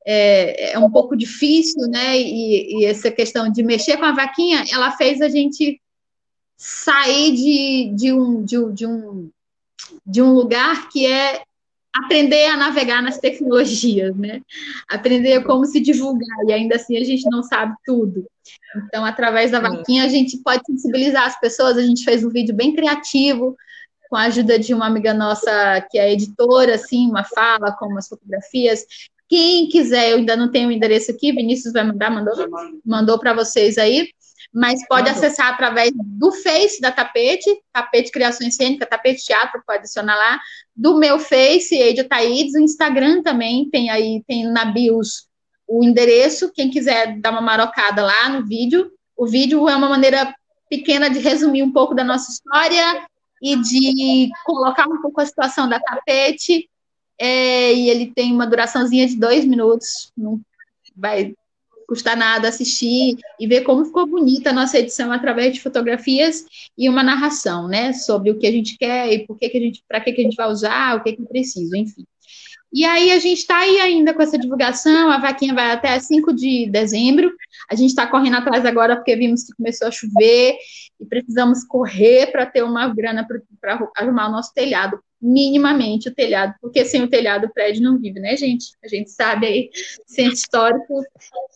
É, 0.07 0.73
é, 0.73 0.79
um 0.79 0.91
pouco 0.91 1.17
difícil, 1.17 1.89
né? 1.89 2.19
E, 2.19 2.81
e, 2.81 2.85
essa 2.85 3.11
questão 3.11 3.51
de 3.51 3.63
mexer 3.63 3.97
com 3.97 4.05
a 4.05 4.13
vaquinha, 4.13 4.65
ela 4.71 4.91
fez 4.93 5.21
a 5.21 5.29
gente 5.29 5.81
sair 6.57 7.35
de, 7.35 7.93
de, 7.95 8.13
um, 8.13 8.45
de, 8.45 8.73
de 8.73 8.87
um, 8.87 9.31
de 10.07 10.23
um 10.23 10.33
lugar 10.33 10.89
que 10.89 11.07
é 11.07 11.43
aprender 11.95 12.47
a 12.47 12.57
navegar 12.57 13.01
nas 13.01 13.19
tecnologias, 13.19 14.17
né? 14.17 14.43
Aprender 14.89 15.45
como 15.45 15.65
se 15.65 15.79
divulgar, 15.81 16.45
e 16.49 16.53
ainda 16.53 16.75
assim 16.75 16.97
a 16.97 17.05
gente 17.05 17.25
não 17.31 17.43
sabe 17.43 17.75
tudo. 17.85 18.27
Então, 18.77 19.05
através 19.05 19.53
da 19.53 19.61
vaquinha, 19.61 20.05
a 20.05 20.09
gente 20.09 20.39
pode 20.39 20.65
sensibilizar 20.67 21.25
as 21.25 21.39
pessoas. 21.39 21.79
A 21.79 21.83
gente 21.83 22.05
fez 22.05 22.25
um 22.25 22.31
vídeo 22.31 22.55
bem 22.55 22.75
criativo, 22.75 23.57
com 24.15 24.19
a 24.19 24.27
ajuda 24.27 24.57
de 24.61 24.73
uma 24.73 24.87
amiga 24.87 25.13
nossa 25.13 25.85
que 25.91 25.99
é 25.99 26.13
editora, 26.13 26.77
assim, 26.77 27.11
uma 27.11 27.25
fala 27.25 27.73
com 27.73 27.87
umas 27.87 28.07
fotografias. 28.07 28.87
Quem 29.29 29.69
quiser, 29.69 30.13
eu 30.13 30.19
ainda 30.19 30.37
não 30.37 30.53
tenho 30.53 30.69
o 30.69 30.73
endereço 30.73 31.11
aqui, 31.11 31.33
Vinícius 31.33 31.73
vai 31.73 31.83
mandar, 31.83 32.11
mandou, 32.11 32.33
mandou 32.87 33.19
para 33.19 33.35
vocês 33.35 33.77
aí. 33.77 34.09
Mas 34.53 34.87
pode 34.87 35.09
acessar 35.11 35.49
através 35.49 35.91
do 35.97 36.31
Face 36.31 36.81
da 36.81 36.93
Tapete, 36.93 37.51
Tapete 37.73 38.13
Criação 38.13 38.49
Cênica, 38.53 38.87
Tapete 38.87 39.25
Teatro, 39.25 39.61
pode 39.67 39.81
adicionar 39.81 40.15
lá, 40.15 40.39
do 40.77 40.97
meu 40.97 41.19
Face, 41.19 41.75
Eide 41.75 42.05
Taides, 42.05 42.55
o 42.55 42.61
Instagram 42.61 43.21
também, 43.21 43.69
tem 43.69 43.91
aí, 43.91 44.23
tem 44.29 44.47
na 44.47 44.65
bios 44.67 45.27
o 45.67 45.83
endereço, 45.83 46.53
quem 46.55 46.71
quiser 46.71 47.19
dar 47.19 47.33
uma 47.33 47.41
marocada 47.41 48.01
lá 48.01 48.29
no 48.29 48.47
vídeo, 48.47 48.93
o 49.17 49.27
vídeo 49.27 49.69
é 49.69 49.75
uma 49.75 49.89
maneira 49.89 50.33
pequena 50.71 51.11
de 51.11 51.19
resumir 51.19 51.65
um 51.65 51.73
pouco 51.73 51.97
da 51.97 52.05
nossa 52.05 52.31
história 52.31 53.05
e 53.45 53.57
de 53.57 54.31
colocar 54.47 54.89
um 54.89 55.03
pouco 55.03 55.21
a 55.21 55.27
situação 55.27 55.69
da 55.69 55.79
tapete, 55.79 56.67
é, 57.19 57.75
e 57.75 57.91
ele 57.91 58.11
tem 58.11 58.33
uma 58.33 58.47
duraçãozinha 58.47 59.07
de 59.07 59.17
dois 59.17 59.45
minutos, 59.45 60.11
não 60.17 60.41
vai 60.97 61.35
custa 61.87 62.17
nada 62.17 62.49
assistir 62.49 63.19
e 63.39 63.47
ver 63.47 63.61
como 63.61 63.85
ficou 63.85 64.07
bonita 64.07 64.49
a 64.49 64.53
nossa 64.55 64.79
edição 64.79 65.13
através 65.13 65.53
de 65.53 65.61
fotografias 65.61 66.47
e 66.79 66.89
uma 66.89 67.03
narração, 67.03 67.69
né, 67.69 67.93
sobre 67.93 68.31
o 68.31 68.39
que 68.39 68.47
a 68.47 68.51
gente 68.51 68.79
quer 68.79 69.13
e 69.13 69.27
por 69.27 69.37
que, 69.37 69.51
que 69.51 69.59
a 69.59 69.61
gente, 69.61 69.85
para 69.87 70.01
que, 70.01 70.13
que 70.13 70.23
a 70.23 70.25
gente 70.25 70.37
vai 70.37 70.49
usar, 70.49 70.97
o 70.97 71.03
que, 71.05 71.13
que 71.13 71.23
precisa, 71.23 71.77
enfim. 71.77 72.07
E 72.73 72.85
aí 72.85 73.13
a 73.13 73.19
gente 73.21 73.39
está 73.39 73.59
aí 73.59 73.79
ainda 73.79 74.13
com 74.13 74.21
essa 74.21 74.37
divulgação, 74.37 75.09
a 75.09 75.19
vaquinha 75.19 75.55
vai 75.55 75.71
até 75.71 75.97
5 76.01 76.33
de 76.33 76.69
dezembro. 76.69 77.31
A 77.71 77.77
gente 77.77 77.91
está 77.91 78.05
correndo 78.05 78.35
atrás 78.35 78.67
agora 78.67 78.97
porque 78.97 79.15
vimos 79.15 79.45
que 79.45 79.55
começou 79.55 79.87
a 79.87 79.93
chover 79.93 80.57
e 81.05 81.09
precisamos 81.09 81.65
correr 81.65 82.33
para 82.33 82.47
ter 82.47 82.63
uma 82.63 82.89
grana 82.89 83.27
para 83.61 83.89
arrumar 83.97 84.29
o 84.29 84.33
nosso 84.33 84.53
telhado, 84.55 84.99
minimamente 85.21 86.09
o 86.09 86.15
telhado, 86.15 86.55
porque 86.61 86.85
sem 86.85 87.03
o 87.03 87.09
telhado 87.09 87.47
o 87.47 87.53
prédio 87.53 87.83
não 87.83 87.99
vive, 87.99 88.21
né, 88.21 88.37
gente? 88.37 88.75
A 88.85 88.89
gente 88.89 89.11
sabe 89.11 89.47
aí, 89.47 89.71
centro 90.07 90.35
histórico, 90.35 91.03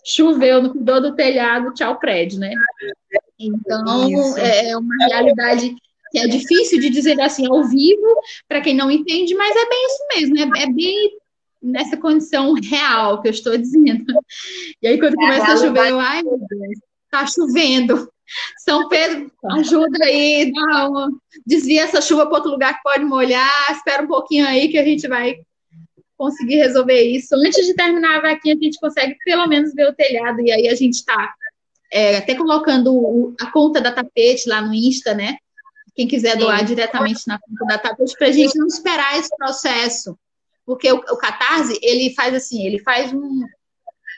choveu, 0.04 0.62
não 0.62 0.70
cuidou 0.70 1.00
do 1.00 1.14
telhado, 1.14 1.74
tchau 1.74 1.98
prédio, 1.98 2.38
né? 2.38 2.52
Então, 3.38 4.37
é, 4.38 4.70
é 4.70 4.76
uma 4.76 5.06
realidade 5.06 5.74
que 6.11 6.18
é 6.18 6.26
difícil 6.26 6.80
de 6.80 6.88
dizer 6.88 7.20
assim 7.20 7.46
ao 7.46 7.64
vivo, 7.64 8.06
para 8.48 8.61
quem 8.61 8.74
não 8.74 8.90
entende, 8.90 9.34
mas 9.34 9.54
é 9.54 9.68
bem 9.68 9.87
isso 9.87 10.06
mesmo, 10.14 10.56
é, 10.56 10.62
é 10.62 10.72
bem 10.72 11.18
nessa 11.61 11.96
condição 11.96 12.54
real 12.54 13.20
que 13.20 13.28
eu 13.28 13.32
estou 13.32 13.56
dizendo. 13.56 14.04
E 14.80 14.88
aí, 14.88 14.98
quando 14.98 15.12
é 15.12 15.16
começa 15.16 15.52
a 15.52 15.56
chover, 15.56 15.90
eu, 15.90 16.00
ai 16.00 16.22
meu 16.22 16.38
Deus, 16.38 16.78
tá 17.11 17.26
chovendo. 17.26 18.11
São 18.59 18.88
Pedro, 18.88 19.31
ajuda 19.53 20.05
aí, 20.05 20.53
dá 20.53 20.88
uma, 20.88 21.11
desvia 21.47 21.85
essa 21.85 22.01
chuva 22.01 22.27
para 22.27 22.37
outro 22.37 22.51
lugar 22.51 22.77
que 22.77 22.83
pode 22.83 23.05
molhar, 23.05 23.73
espera 23.73 24.03
um 24.03 24.07
pouquinho 24.09 24.47
aí 24.47 24.69
que 24.69 24.79
a 24.79 24.85
gente 24.85 25.09
vai 25.09 25.37
conseguir 26.17 26.57
resolver 26.57 27.01
isso. 27.01 27.35
Antes 27.35 27.67
de 27.67 27.75
terminar 27.75 28.19
a 28.19 28.21
vaquinha, 28.21 28.55
a 28.55 28.62
gente 28.62 28.79
consegue 28.79 29.17
pelo 29.25 29.47
menos 29.47 29.73
ver 29.75 29.88
o 29.88 29.95
telhado, 29.95 30.41
e 30.41 30.53
aí 30.53 30.69
a 30.69 30.75
gente 30.75 30.95
está 30.95 31.35
é, 31.91 32.19
até 32.19 32.35
colocando 32.35 32.95
o, 32.95 33.35
a 33.41 33.51
conta 33.51 33.81
da 33.81 33.93
tapete 33.93 34.49
lá 34.49 34.61
no 34.61 34.75
Insta, 34.75 35.14
né? 35.14 35.38
Quem 35.99 36.07
quiser 36.07 36.37
doar 36.37 36.61
Sim. 36.61 36.67
diretamente 36.67 37.27
na 37.27 37.41
conta 37.41 37.64
da 37.67 37.77
Tapete, 37.77 38.17
para 38.17 38.29
a 38.29 38.31
gente 38.31 38.57
não 38.57 38.69
esperar 38.69 39.19
esse 39.19 39.37
processo. 39.37 40.17
Porque 40.64 40.93
o, 40.93 40.99
o 40.99 41.17
Catarse, 41.17 41.77
ele 41.83 42.14
faz 42.14 42.33
assim, 42.33 42.64
ele 42.64 42.79
faz 42.79 43.12
um, 43.12 43.45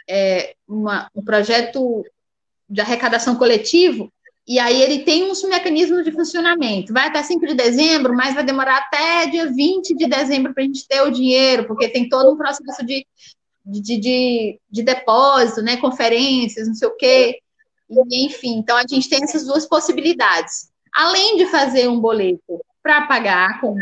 é, 0.07 0.55
uma, 0.68 1.11
um 1.14 1.25
projeto 1.25 2.05
de 2.70 2.80
arrecadação 2.80 3.35
coletivo, 3.35 4.12
e 4.46 4.59
aí 4.59 4.80
ele 4.80 5.00
tem 5.00 5.30
uns 5.30 5.42
mecanismos 5.44 6.04
de 6.04 6.12
funcionamento. 6.12 6.92
Vai 6.92 7.09
até 7.09 7.22
5 7.22 7.46
de 7.46 7.54
dezembro, 7.54 8.14
mas 8.14 8.35
vai 8.35 8.44
demorar 8.44 8.78
até 8.78 9.26
dia 9.26 9.46
20 9.46 9.94
de 9.94 10.06
dezembro 10.06 10.54
para 10.54 10.62
a 10.62 10.66
gente 10.66 10.87
ter 10.88 11.02
o 11.02 11.11
dinheiro, 11.11 11.66
porque 11.66 11.88
tem 11.88 12.09
todo 12.09 12.33
um 12.33 12.37
processo 12.37 12.85
de, 12.85 13.06
de, 13.64 13.98
de, 13.98 14.61
de 14.70 14.83
depósito, 14.83 15.62
né? 15.62 15.76
Conferências, 15.76 16.66
não 16.66 16.74
sei 16.74 16.88
o 16.88 16.96
quê. 16.96 17.38
E, 17.88 18.26
enfim, 18.26 18.56
então 18.59 18.76
a 18.76 18.85
gente 18.88 19.09
tem 19.09 19.22
essas 19.22 19.44
duas 19.44 19.66
possibilidades 19.66 20.70
além 20.92 21.37
de 21.37 21.46
fazer 21.46 21.88
um 21.88 22.00
boleto 22.00 22.61
para 22.83 23.06
pagar 23.06 23.61
com, 23.61 23.76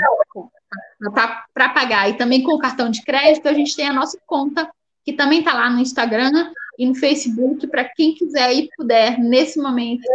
para 1.54 1.68
pagar 1.70 2.10
e 2.10 2.16
também 2.16 2.42
com 2.42 2.52
o 2.52 2.58
cartão 2.58 2.90
de 2.90 3.02
crédito, 3.02 3.48
a 3.48 3.54
gente 3.54 3.74
tem 3.74 3.88
a 3.88 3.92
nossa 3.92 4.18
conta 4.26 4.68
que 5.04 5.12
também 5.12 5.38
está 5.38 5.54
lá 5.54 5.70
no 5.70 5.80
Instagram 5.80 6.52
e 6.78 6.86
no 6.86 6.94
Facebook 6.94 7.66
para 7.66 7.84
quem 7.84 8.14
quiser 8.14 8.54
e 8.54 8.70
puder 8.76 9.18
nesse 9.18 9.58
momento 9.58 10.06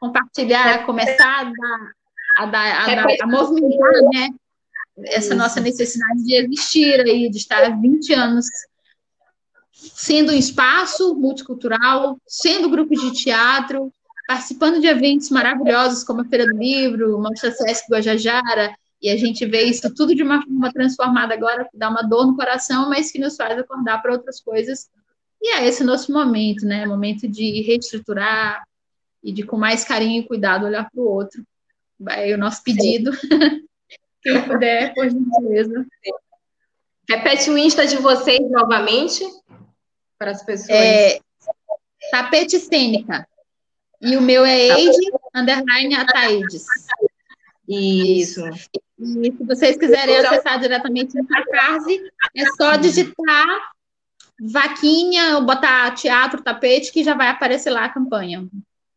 compartilhar, 0.00 0.86
começar 0.86 1.40
a 1.40 1.44
dar, 1.44 1.92
a, 2.36 2.46
dar, 2.46 2.82
a, 2.82 2.94
dar, 2.94 3.06
a 3.22 3.26
movimentar, 3.26 4.02
né? 4.12 4.30
Essa 5.04 5.34
nossa 5.34 5.60
necessidade 5.60 6.24
de 6.24 6.34
existir 6.34 7.00
aí, 7.00 7.30
de 7.30 7.36
estar 7.36 7.62
há 7.62 7.68
20 7.68 8.12
anos 8.14 8.46
sendo 9.72 10.32
um 10.32 10.36
espaço 10.36 11.14
multicultural, 11.14 12.18
sendo 12.26 12.70
grupo 12.70 12.94
de 12.94 13.12
teatro, 13.12 13.92
participando 14.26 14.80
de 14.80 14.88
eventos 14.88 15.30
maravilhosos 15.30 16.02
como 16.02 16.22
a 16.22 16.24
Feira 16.24 16.46
do 16.46 16.58
Livro, 16.58 17.20
Mostra 17.20 17.52
Sesc 17.52 17.90
Guajajara, 17.90 18.74
e 19.00 19.08
a 19.08 19.16
gente 19.16 19.46
vê 19.46 19.62
isso 19.62 19.94
tudo 19.94 20.14
de 20.14 20.22
uma 20.24 20.42
forma 20.42 20.72
transformada 20.72 21.32
agora, 21.32 21.64
que 21.70 21.78
dá 21.78 21.88
uma 21.88 22.02
dor 22.02 22.26
no 22.26 22.36
coração, 22.36 22.88
mas 22.88 23.12
que 23.12 23.20
nos 23.20 23.36
faz 23.36 23.56
acordar 23.56 24.02
para 24.02 24.12
outras 24.12 24.40
coisas. 24.40 24.90
E 25.40 25.54
é 25.54 25.66
esse 25.66 25.84
nosso 25.84 26.12
momento, 26.12 26.66
né? 26.66 26.84
Momento 26.84 27.28
de 27.28 27.62
reestruturar 27.62 28.62
e 29.22 29.32
de, 29.32 29.42
com 29.42 29.56
mais 29.56 29.84
carinho 29.84 30.22
e 30.22 30.26
cuidado, 30.26 30.66
olhar 30.66 30.88
para 30.90 31.00
o 31.00 31.08
outro. 31.08 31.42
Vai 31.98 32.32
o 32.32 32.38
nosso 32.38 32.62
pedido. 32.62 33.10
Quem 34.22 34.42
puder, 34.42 34.94
por 34.94 35.08
gentileza. 35.08 35.86
Repete 37.08 37.50
o 37.50 37.56
Insta 37.56 37.86
de 37.86 37.96
vocês 37.96 38.40
novamente, 38.50 39.24
para 40.18 40.32
as 40.32 40.42
pessoas. 40.44 40.70
É, 40.70 41.20
tapete 42.10 42.58
Cênica. 42.58 43.26
E 44.00 44.16
o 44.16 44.20
meu 44.20 44.44
é 44.44 44.68
Eide, 44.68 45.10
underline 45.34 45.94
Ataides. 45.94 46.66
Isso. 47.68 48.42
E 48.98 49.32
se 49.32 49.44
vocês 49.44 49.76
quiserem 49.76 50.16
então, 50.16 50.32
acessar 50.32 50.60
diretamente 50.60 51.16
no 51.16 51.26
Catarse, 51.26 52.00
é 52.36 52.44
só 52.56 52.76
digitar 52.76 53.72
vaquinha 54.40 55.36
ou 55.36 55.44
botar 55.44 55.94
teatro, 55.94 56.42
tapete, 56.42 56.92
que 56.92 57.02
já 57.02 57.14
vai 57.14 57.28
aparecer 57.28 57.70
lá 57.70 57.84
a 57.84 57.88
campanha. 57.88 58.46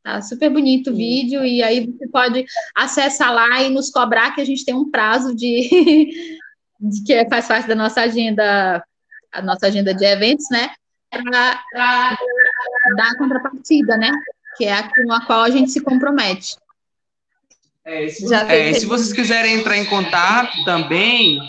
Tá 0.04 0.22
super 0.22 0.50
bonito 0.50 0.92
o 0.92 0.96
vídeo, 0.96 1.46
e 1.46 1.62
aí 1.62 1.86
você 1.86 2.08
pode 2.08 2.46
acessar 2.76 3.34
lá 3.34 3.62
e 3.62 3.70
nos 3.70 3.92
cobrar 3.92 4.34
que 4.34 4.42
a 4.42 4.46
gente 4.46 4.66
tem 4.66 4.74
um 4.74 4.90
prazo 4.90 5.36
de, 5.36 6.40
de 6.80 7.04
que 7.04 7.30
faz 7.30 7.48
parte 7.48 7.68
da 7.68 7.76
nossa 7.76 8.02
agenda, 8.02 8.84
a 9.32 9.42
nossa 9.42 9.68
agenda 9.68 9.94
de 9.94 10.04
eventos, 10.04 10.46
né? 10.52 10.72
Para 11.10 12.18
dar 12.98 13.12
a 13.12 13.18
contrapartida, 13.18 13.96
né? 13.98 14.12
Que 14.58 14.66
é 14.66 14.74
a 14.74 14.90
com 14.90 15.12
a 15.12 15.26
qual 15.26 15.44
a 15.44 15.50
gente 15.50 15.70
se 15.70 15.82
compromete. 15.82 16.56
É, 17.84 18.08
se, 18.10 18.34
é, 18.34 18.74
se 18.74 18.86
vocês 18.86 19.12
quiserem 19.12 19.56
entrar 19.56 19.78
em 19.78 19.86
contato 19.86 20.64
também, 20.66 21.40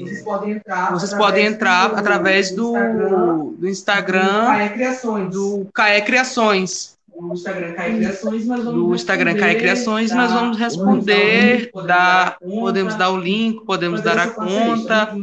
vocês 0.00 0.22
podem 0.22 0.50
entrar, 0.52 0.92
vocês 0.92 1.14
podem 1.14 1.46
entrar 1.46 1.88
do, 1.88 1.96
através 1.96 2.50
do 2.50 2.76
Instagram, 2.76 3.38
do 3.58 3.68
Instagram 3.68 4.46
Caé 4.46 4.68
Criações. 4.70 5.32
Do 5.32 5.68
Caé 5.72 6.00
Criações. 6.00 6.98
Do 7.08 7.32
Instagram 7.32 7.72
Caé 7.74 7.96
Criações, 7.96 8.46
nós 8.46 8.64
vamos 8.64 8.80
do 8.80 8.94
Instagram 8.94 9.36
Caé 9.36 9.54
Criações, 9.56 10.10
nós 10.12 10.32
vamos 10.32 10.56
responder, 10.56 11.70
dar, 11.86 12.38
podemos 12.38 12.94
dar 12.94 13.10
o 13.10 13.16
link, 13.16 13.64
podemos 13.64 14.00
dar 14.00 14.18
a 14.18 14.28
conta 14.28 15.16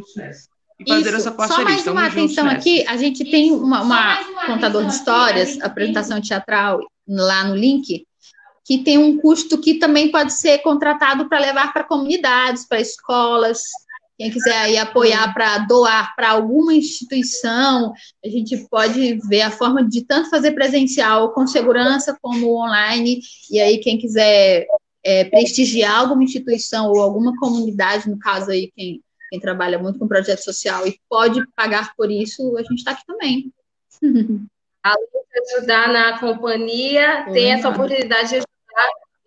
e 0.80 0.88
fazer 0.88 1.10
Isso. 1.10 1.16
essa 1.16 1.32
parceria. 1.32 1.64
Só 1.64 1.70
mais 1.70 1.88
uma 1.88 2.06
atenção 2.06 2.48
aqui, 2.48 2.86
a 2.88 2.98
gente 2.98 3.24
tem 3.24 3.52
uma, 3.52 3.82
uma 3.82 4.18
contador 4.46 4.86
de 4.86 4.94
histórias, 4.94 5.60
apresentação 5.62 6.22
teatral 6.22 6.80
lá 7.08 7.46
no 7.46 7.56
link, 7.56 8.06
que 8.66 8.80
tem 8.80 8.98
um 8.98 9.18
custo 9.18 9.58
que 9.60 9.76
também 9.76 10.12
pode 10.12 10.34
ser 10.34 10.58
contratado 10.60 11.30
para 11.30 11.40
levar 11.40 11.72
para 11.72 11.84
comunidades, 11.84 12.68
para 12.68 12.82
escolas. 12.82 13.62
Quem 14.18 14.32
quiser 14.32 14.58
aí 14.58 14.78
apoiar 14.78 15.34
para 15.34 15.58
doar 15.60 16.16
para 16.16 16.30
alguma 16.32 16.74
instituição, 16.74 17.94
a 18.24 18.30
gente 18.30 18.58
pode 18.70 19.20
ver 19.28 19.42
a 19.42 19.52
forma 19.52 19.84
de 19.84 20.06
tanto 20.06 20.30
fazer 20.30 20.52
presencial 20.54 21.34
com 21.34 21.46
segurança 21.46 22.18
como 22.22 22.56
online. 22.56 23.20
E 23.52 23.60
aí, 23.60 23.78
quem 23.80 23.98
quiser 23.98 24.66
é, 25.04 25.26
prestigiar 25.26 26.00
alguma 26.00 26.24
instituição 26.24 26.92
ou 26.92 27.02
alguma 27.02 27.36
comunidade, 27.38 28.10
no 28.10 28.18
caso 28.18 28.52
aí, 28.52 28.72
quem, 28.76 29.02
quem 29.30 29.40
trabalha 29.40 29.78
muito 29.78 30.00
com 30.00 30.08
projeto 30.08 30.44
social 30.44 30.88
e 30.88 30.98
pode 31.10 31.46
pagar 31.54 31.94
por 31.96 32.10
isso, 32.10 32.56
a 32.58 32.62
gente 32.62 32.76
está 32.76 32.92
aqui 32.92 33.06
também. 33.06 33.52
Além 34.82 35.08
de 35.10 35.56
ajudar 35.56 35.92
na 35.92 36.20
companhia, 36.20 37.26
tem 37.34 37.52
essa 37.52 37.70
oportunidade 37.70 38.30
de 38.30 38.46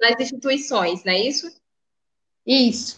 nas 0.01 0.20
instituições, 0.20 1.05
não 1.05 1.12
é 1.12 1.20
isso? 1.20 1.51
Isso. 2.46 2.96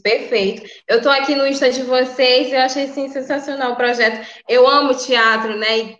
Perfeito. 0.00 0.62
Eu 0.88 0.98
estou 0.98 1.12
aqui 1.12 1.34
no 1.34 1.46
Insta 1.46 1.70
de 1.70 1.82
vocês 1.82 2.48
e 2.48 2.52
eu 2.52 2.60
achei 2.60 2.84
assim, 2.84 3.08
sensacional 3.08 3.72
o 3.72 3.76
projeto. 3.76 4.26
Eu 4.48 4.66
amo 4.66 4.96
teatro, 4.96 5.56
né? 5.56 5.78
E 5.80 5.98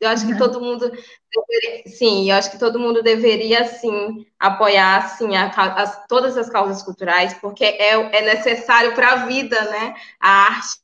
eu 0.00 0.08
acho 0.08 0.26
que 0.26 0.38
todo 0.38 0.60
mundo 0.60 0.90
deveria, 0.90 1.82
sim, 1.86 2.30
eu 2.30 2.36
acho 2.36 2.50
que 2.50 2.58
todo 2.58 2.78
mundo 2.78 3.02
deveria 3.02 3.64
sim 3.66 4.26
apoiar 4.38 4.98
assim, 4.98 5.36
a, 5.36 5.46
a, 5.46 5.86
todas 6.06 6.36
as 6.36 6.48
causas 6.48 6.82
culturais, 6.82 7.34
porque 7.34 7.64
é, 7.64 7.90
é 8.18 8.22
necessário 8.22 8.94
para 8.94 9.12
a 9.12 9.26
vida, 9.26 9.60
né? 9.70 9.94
A 10.20 10.28
arte. 10.46 10.78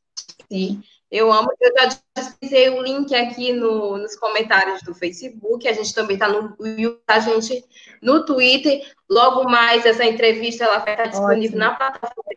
Sim. 0.51 0.83
Eu 1.11 1.33
amo, 1.33 1.49
eu 1.59 1.73
já 1.79 1.87
disponibilizei 1.87 2.69
o 2.69 2.83
link 2.83 3.15
aqui 3.15 3.53
no, 3.53 3.97
nos 3.97 4.15
comentários 4.17 4.83
do 4.83 4.95
Facebook, 4.95 5.67
a 5.67 5.73
gente 5.73 5.95
também 5.95 6.15
está 6.15 6.29
no 6.29 6.55
a 7.07 7.19
gente 7.19 7.65
no 8.03 8.25
Twitter. 8.27 8.87
Logo 9.09 9.45
mais, 9.45 9.87
essa 9.87 10.05
entrevista 10.05 10.65
ela 10.65 10.79
vai 10.79 10.93
estar 10.93 11.07
disponível 11.07 11.59
Ótimo. 11.59 11.59
na 11.59 11.75
plataforma 11.75 12.31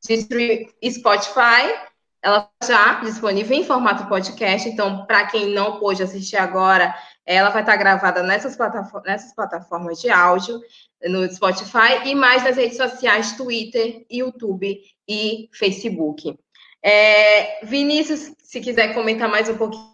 de, 0.00 0.68
de 0.80 0.92
Spotify. 0.92 1.90
Ela 2.22 2.50
já 2.62 3.00
disponível 3.00 3.56
em 3.56 3.64
formato 3.64 4.06
podcast, 4.06 4.68
então, 4.68 5.06
para 5.06 5.26
quem 5.26 5.54
não 5.54 5.78
pôde 5.78 6.02
assistir 6.02 6.36
agora, 6.36 6.94
ela 7.24 7.48
vai 7.48 7.62
estar 7.62 7.76
gravada 7.76 8.22
nessas, 8.22 8.56
plataformas, 8.56 9.10
nessas 9.10 9.34
plataformas 9.34 10.00
de 10.00 10.10
áudio, 10.10 10.60
no 11.04 11.26
Spotify, 11.32 12.06
e 12.06 12.14
mais 12.14 12.44
nas 12.44 12.56
redes 12.56 12.76
sociais, 12.76 13.32
Twitter, 13.36 14.04
YouTube 14.10 14.78
e 15.08 15.48
Facebook. 15.52 16.38
É, 16.82 17.64
Vinícius, 17.64 18.32
se 18.38 18.60
quiser 18.60 18.94
comentar 18.94 19.28
mais 19.28 19.48
um 19.48 19.56
pouquinho 19.56 19.90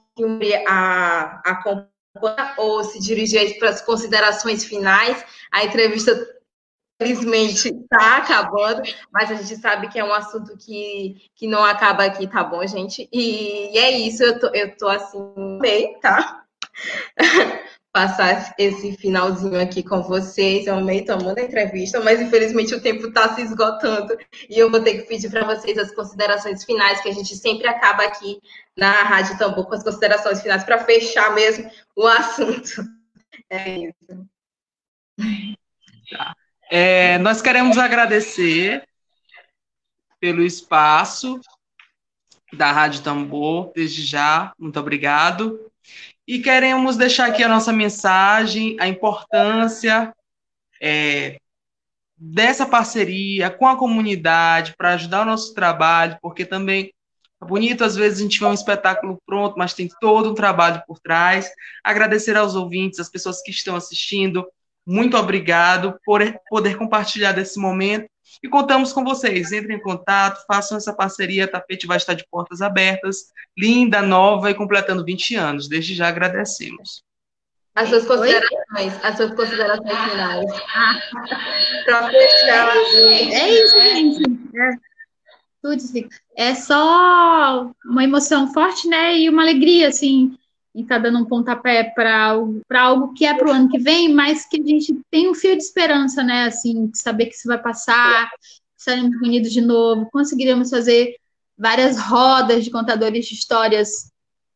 a, 0.66 1.42
a 1.44 1.62
companhia 1.62 2.54
ou 2.56 2.82
se 2.84 3.00
dirigir 3.00 3.58
para 3.58 3.70
as 3.70 3.82
considerações 3.82 4.64
finais, 4.64 5.22
a 5.52 5.64
entrevista 5.64 6.14
felizmente 7.00 7.68
está 7.68 8.16
acabando, 8.18 8.82
mas 9.12 9.30
a 9.30 9.34
gente 9.34 9.56
sabe 9.56 9.88
que 9.88 9.98
é 9.98 10.04
um 10.04 10.12
assunto 10.12 10.56
que, 10.56 11.30
que 11.34 11.46
não 11.46 11.62
acaba 11.62 12.04
aqui, 12.04 12.26
tá 12.26 12.42
bom, 12.42 12.66
gente? 12.66 13.06
E, 13.12 13.74
e 13.74 13.78
é 13.78 13.90
isso, 13.90 14.22
eu 14.22 14.40
tô, 14.40 14.46
eu 14.54 14.76
tô 14.76 14.88
assim, 14.88 15.58
bem, 15.60 15.98
tá? 16.00 16.44
passar 17.96 18.54
esse 18.58 18.94
finalzinho 18.98 19.58
aqui 19.58 19.82
com 19.82 20.02
vocês. 20.02 20.66
Eu 20.66 20.76
amei 20.76 21.02
tomando 21.02 21.38
a 21.38 21.42
entrevista, 21.42 21.98
mas 22.00 22.20
infelizmente 22.20 22.74
o 22.74 22.80
tempo 22.82 23.06
está 23.06 23.34
se 23.34 23.40
esgotando 23.40 24.14
e 24.50 24.58
eu 24.58 24.70
vou 24.70 24.82
ter 24.82 24.98
que 24.98 25.08
pedir 25.08 25.30
para 25.30 25.46
vocês 25.46 25.78
as 25.78 25.94
considerações 25.94 26.62
finais, 26.62 27.00
que 27.00 27.08
a 27.08 27.14
gente 27.14 27.34
sempre 27.34 27.66
acaba 27.66 28.04
aqui 28.04 28.38
na 28.76 28.90
Rádio 29.02 29.38
Tambor 29.38 29.66
com 29.66 29.74
as 29.74 29.82
considerações 29.82 30.42
finais 30.42 30.62
para 30.62 30.84
fechar 30.84 31.34
mesmo 31.34 31.70
o 31.96 32.06
assunto. 32.06 32.84
É 33.48 33.78
isso. 33.78 34.28
É, 36.70 37.16
nós 37.16 37.40
queremos 37.40 37.78
agradecer 37.78 38.86
pelo 40.20 40.42
espaço 40.42 41.40
da 42.52 42.72
Rádio 42.72 43.02
Tambor, 43.02 43.72
desde 43.74 44.04
já, 44.04 44.52
muito 44.58 44.78
obrigado. 44.78 45.72
E 46.26 46.40
queremos 46.40 46.96
deixar 46.96 47.28
aqui 47.28 47.42
a 47.42 47.48
nossa 47.48 47.72
mensagem, 47.72 48.76
a 48.80 48.88
importância 48.88 50.12
é, 50.82 51.38
dessa 52.16 52.66
parceria 52.66 53.48
com 53.50 53.66
a 53.68 53.76
comunidade 53.76 54.74
para 54.76 54.94
ajudar 54.94 55.22
o 55.22 55.26
nosso 55.26 55.54
trabalho, 55.54 56.18
porque 56.20 56.44
também 56.44 56.92
é 57.40 57.46
bonito, 57.46 57.84
às 57.84 57.94
vezes 57.94 58.18
a 58.18 58.22
gente 58.22 58.40
vê 58.40 58.46
um 58.46 58.54
espetáculo 58.54 59.22
pronto, 59.24 59.56
mas 59.56 59.74
tem 59.74 59.88
todo 60.00 60.30
um 60.30 60.34
trabalho 60.34 60.82
por 60.86 60.98
trás. 60.98 61.48
Agradecer 61.84 62.36
aos 62.36 62.54
ouvintes, 62.56 62.98
às 62.98 63.10
pessoas 63.10 63.42
que 63.42 63.50
estão 63.50 63.76
assistindo. 63.76 64.46
Muito 64.86 65.16
obrigado 65.16 65.98
por 66.04 66.22
poder 66.48 66.76
compartilhar 66.76 67.32
desse 67.32 67.58
momento 67.58 68.08
e 68.42 68.48
contamos 68.48 68.92
com 68.92 69.04
vocês. 69.04 69.52
Entrem 69.52 69.76
em 69.76 69.82
contato, 69.82 70.44
façam 70.46 70.76
essa 70.76 70.92
parceria. 70.92 71.44
A 71.44 71.48
Tapete 71.48 71.86
vai 71.86 71.96
estar 71.96 72.14
de 72.14 72.26
portas 72.30 72.60
abertas, 72.62 73.32
linda, 73.56 74.02
nova 74.02 74.50
e 74.50 74.54
completando 74.54 75.04
20 75.04 75.34
anos. 75.36 75.68
Desde 75.68 75.94
já 75.94 76.08
agradecemos. 76.08 77.02
As 77.74 77.88
suas 77.90 78.06
considerações, 78.06 79.04
as 79.04 79.16
suas 79.16 79.34
considerações 79.34 80.10
finais. 80.10 80.46
Para 81.84 82.08
fechar. 82.08 82.76
É 82.76 83.50
isso, 83.50 83.80
gente. 83.80 84.22
É, 84.58 84.70
tudo 85.62 85.74
assim. 85.74 86.08
É 86.36 86.54
só 86.54 87.70
uma 87.84 88.04
emoção 88.04 88.52
forte, 88.52 88.88
né? 88.88 89.18
E 89.18 89.28
uma 89.28 89.42
alegria, 89.42 89.88
assim 89.88 90.36
e 90.76 90.82
está 90.82 90.98
dando 90.98 91.18
um 91.18 91.24
pontapé 91.24 91.84
para 91.84 92.38
algo 92.78 93.14
que 93.14 93.24
é 93.24 93.32
para 93.32 93.48
o 93.48 93.50
ano 93.50 93.70
que 93.70 93.78
vem, 93.78 94.12
mas 94.12 94.46
que 94.46 94.60
a 94.60 94.64
gente 94.64 94.94
tem 95.10 95.26
um 95.26 95.34
fio 95.34 95.56
de 95.56 95.62
esperança, 95.62 96.22
né? 96.22 96.44
Assim, 96.44 96.88
de 96.88 96.98
saber 96.98 97.26
que 97.26 97.34
isso 97.34 97.48
vai 97.48 97.56
passar, 97.56 98.30
seremos 98.76 99.16
unidos 99.22 99.50
de 99.50 99.62
novo, 99.62 100.10
conseguiremos 100.12 100.68
fazer 100.68 101.16
várias 101.56 101.98
rodas 101.98 102.62
de 102.62 102.70
contadores 102.70 103.24
de 103.24 103.32
histórias 103.32 104.12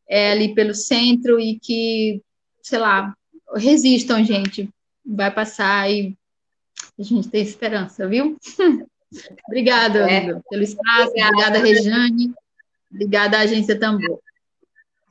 é, 0.07 0.33
ali 0.33 0.53
pelo 0.53 0.75
centro 0.75 1.39
e 1.39 1.57
que, 1.59 2.21
sei 2.61 2.77
lá, 2.77 3.15
resistam, 3.55 4.23
gente. 4.23 4.69
Vai 5.03 5.31
passar 5.31 5.89
e 5.89 6.15
a 6.99 7.03
gente 7.03 7.29
tem 7.29 7.41
esperança, 7.41 8.07
viu? 8.07 8.37
obrigada, 9.47 10.07
é. 10.07 10.39
pelo 10.51 10.61
espaço, 10.61 11.09
obrigada, 11.09 11.57
obrigada 11.57 11.59
Rejane, 11.59 12.31
obrigada, 12.91 13.39
Agência 13.39 13.79
Tambor. 13.79 14.19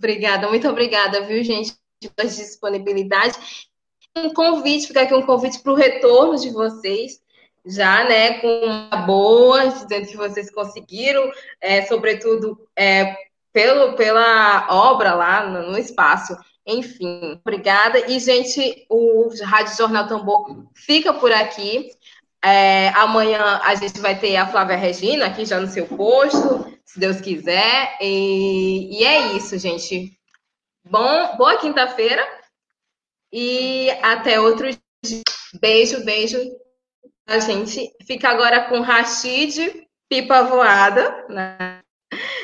Obrigada, 0.00 0.48
muito 0.48 0.66
obrigada, 0.66 1.20
viu, 1.20 1.44
gente, 1.44 1.76
pela 2.16 2.26
disponibilidade. 2.26 3.34
Um 4.16 4.32
convite, 4.32 4.86
fica 4.86 5.02
aqui 5.02 5.14
um 5.14 5.26
convite 5.26 5.58
para 5.58 5.72
o 5.72 5.76
retorno 5.76 6.38
de 6.38 6.48
vocês, 6.48 7.20
já, 7.66 8.02
né, 8.04 8.40
com 8.40 8.48
uma 8.64 8.96
boa, 9.04 9.68
dizendo 9.68 10.06
que 10.06 10.16
vocês 10.16 10.50
conseguiram, 10.50 11.30
é, 11.60 11.82
sobretudo 11.82 12.58
é, 12.74 13.14
pelo, 13.52 13.94
pela 13.94 14.68
obra 14.70 15.14
lá 15.14 15.46
no, 15.46 15.72
no 15.72 15.78
espaço. 15.78 16.34
Enfim, 16.66 17.38
obrigada. 17.44 18.10
E, 18.10 18.18
gente, 18.18 18.86
o 18.88 19.28
Rádio 19.42 19.76
Jornal 19.76 20.06
Tambor 20.06 20.64
fica 20.74 21.12
por 21.12 21.30
aqui. 21.30 21.90
É, 22.42 22.88
amanhã 22.90 23.60
a 23.62 23.74
gente 23.74 24.00
vai 24.00 24.18
ter 24.18 24.36
a 24.36 24.46
Flávia 24.46 24.76
Regina 24.76 25.26
aqui 25.26 25.44
já 25.44 25.60
no 25.60 25.66
seu 25.66 25.86
posto 25.86 26.70
se 26.84 26.98
Deus 26.98 27.20
quiser. 27.20 27.96
E, 28.00 28.98
e 28.98 29.04
é 29.04 29.36
isso, 29.36 29.56
gente. 29.58 30.12
Bom, 30.84 31.36
boa 31.36 31.56
quinta-feira 31.58 32.26
e 33.32 33.90
até 34.02 34.40
outro 34.40 34.68
dia. 35.04 35.22
Beijo, 35.60 36.04
beijo. 36.04 36.38
A 37.28 37.38
gente 37.38 37.88
fica 38.04 38.28
agora 38.28 38.68
com 38.68 38.80
Rashid, 38.80 39.86
pipa 40.08 40.42
voada. 40.42 41.26
Né? 41.28 41.80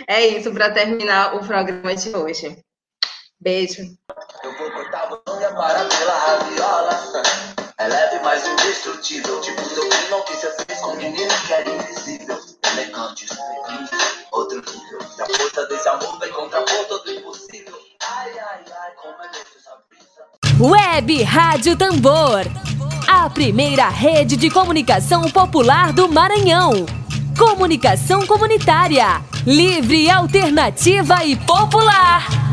É 0.06 0.24
isso 0.26 0.52
para 0.52 0.70
terminar 0.72 1.34
o 1.34 1.44
programa 1.44 1.94
de 1.96 2.16
hoje. 2.16 2.56
Beijo. 3.40 3.82
para 5.56 5.88
pela 5.88 6.18
raviola. 6.18 7.65
É 7.86 7.88
leve, 7.88 8.18
mas 8.24 8.44
indestrutível. 8.44 9.40
Tipo 9.40 9.62
que 10.24 10.36
se 10.36 10.50
fez 10.50 10.80
com 10.80 10.96
menino 10.96 11.32
que 11.46 11.52
era 11.52 11.70
invisível. 11.70 12.36
Elegante, 12.72 13.26
outro 14.32 14.56
nível. 14.56 14.98
E 15.16 15.22
a 15.22 15.26
força 15.26 15.66
desse 15.68 15.88
amor 15.88 16.18
vai 16.18 16.28
contrapor 16.30 16.84
todo 16.88 17.12
impossível. 17.12 17.78
Ai, 18.10 18.32
ai, 18.32 18.64
ai, 18.66 18.90
como 19.00 19.14
é 19.22 19.28
doce 19.28 19.56
essa 19.56 19.78
brisa. 19.88 20.68
Web 20.68 21.22
Rádio 21.22 21.76
Tambor. 21.76 22.42
A 23.06 23.30
primeira 23.30 23.88
rede 23.88 24.36
de 24.36 24.50
comunicação 24.50 25.30
popular 25.30 25.92
do 25.92 26.08
Maranhão. 26.08 26.86
Comunicação 27.38 28.26
comunitária. 28.26 29.22
Livre, 29.46 30.10
alternativa 30.10 31.24
e 31.24 31.36
popular. 31.36 32.45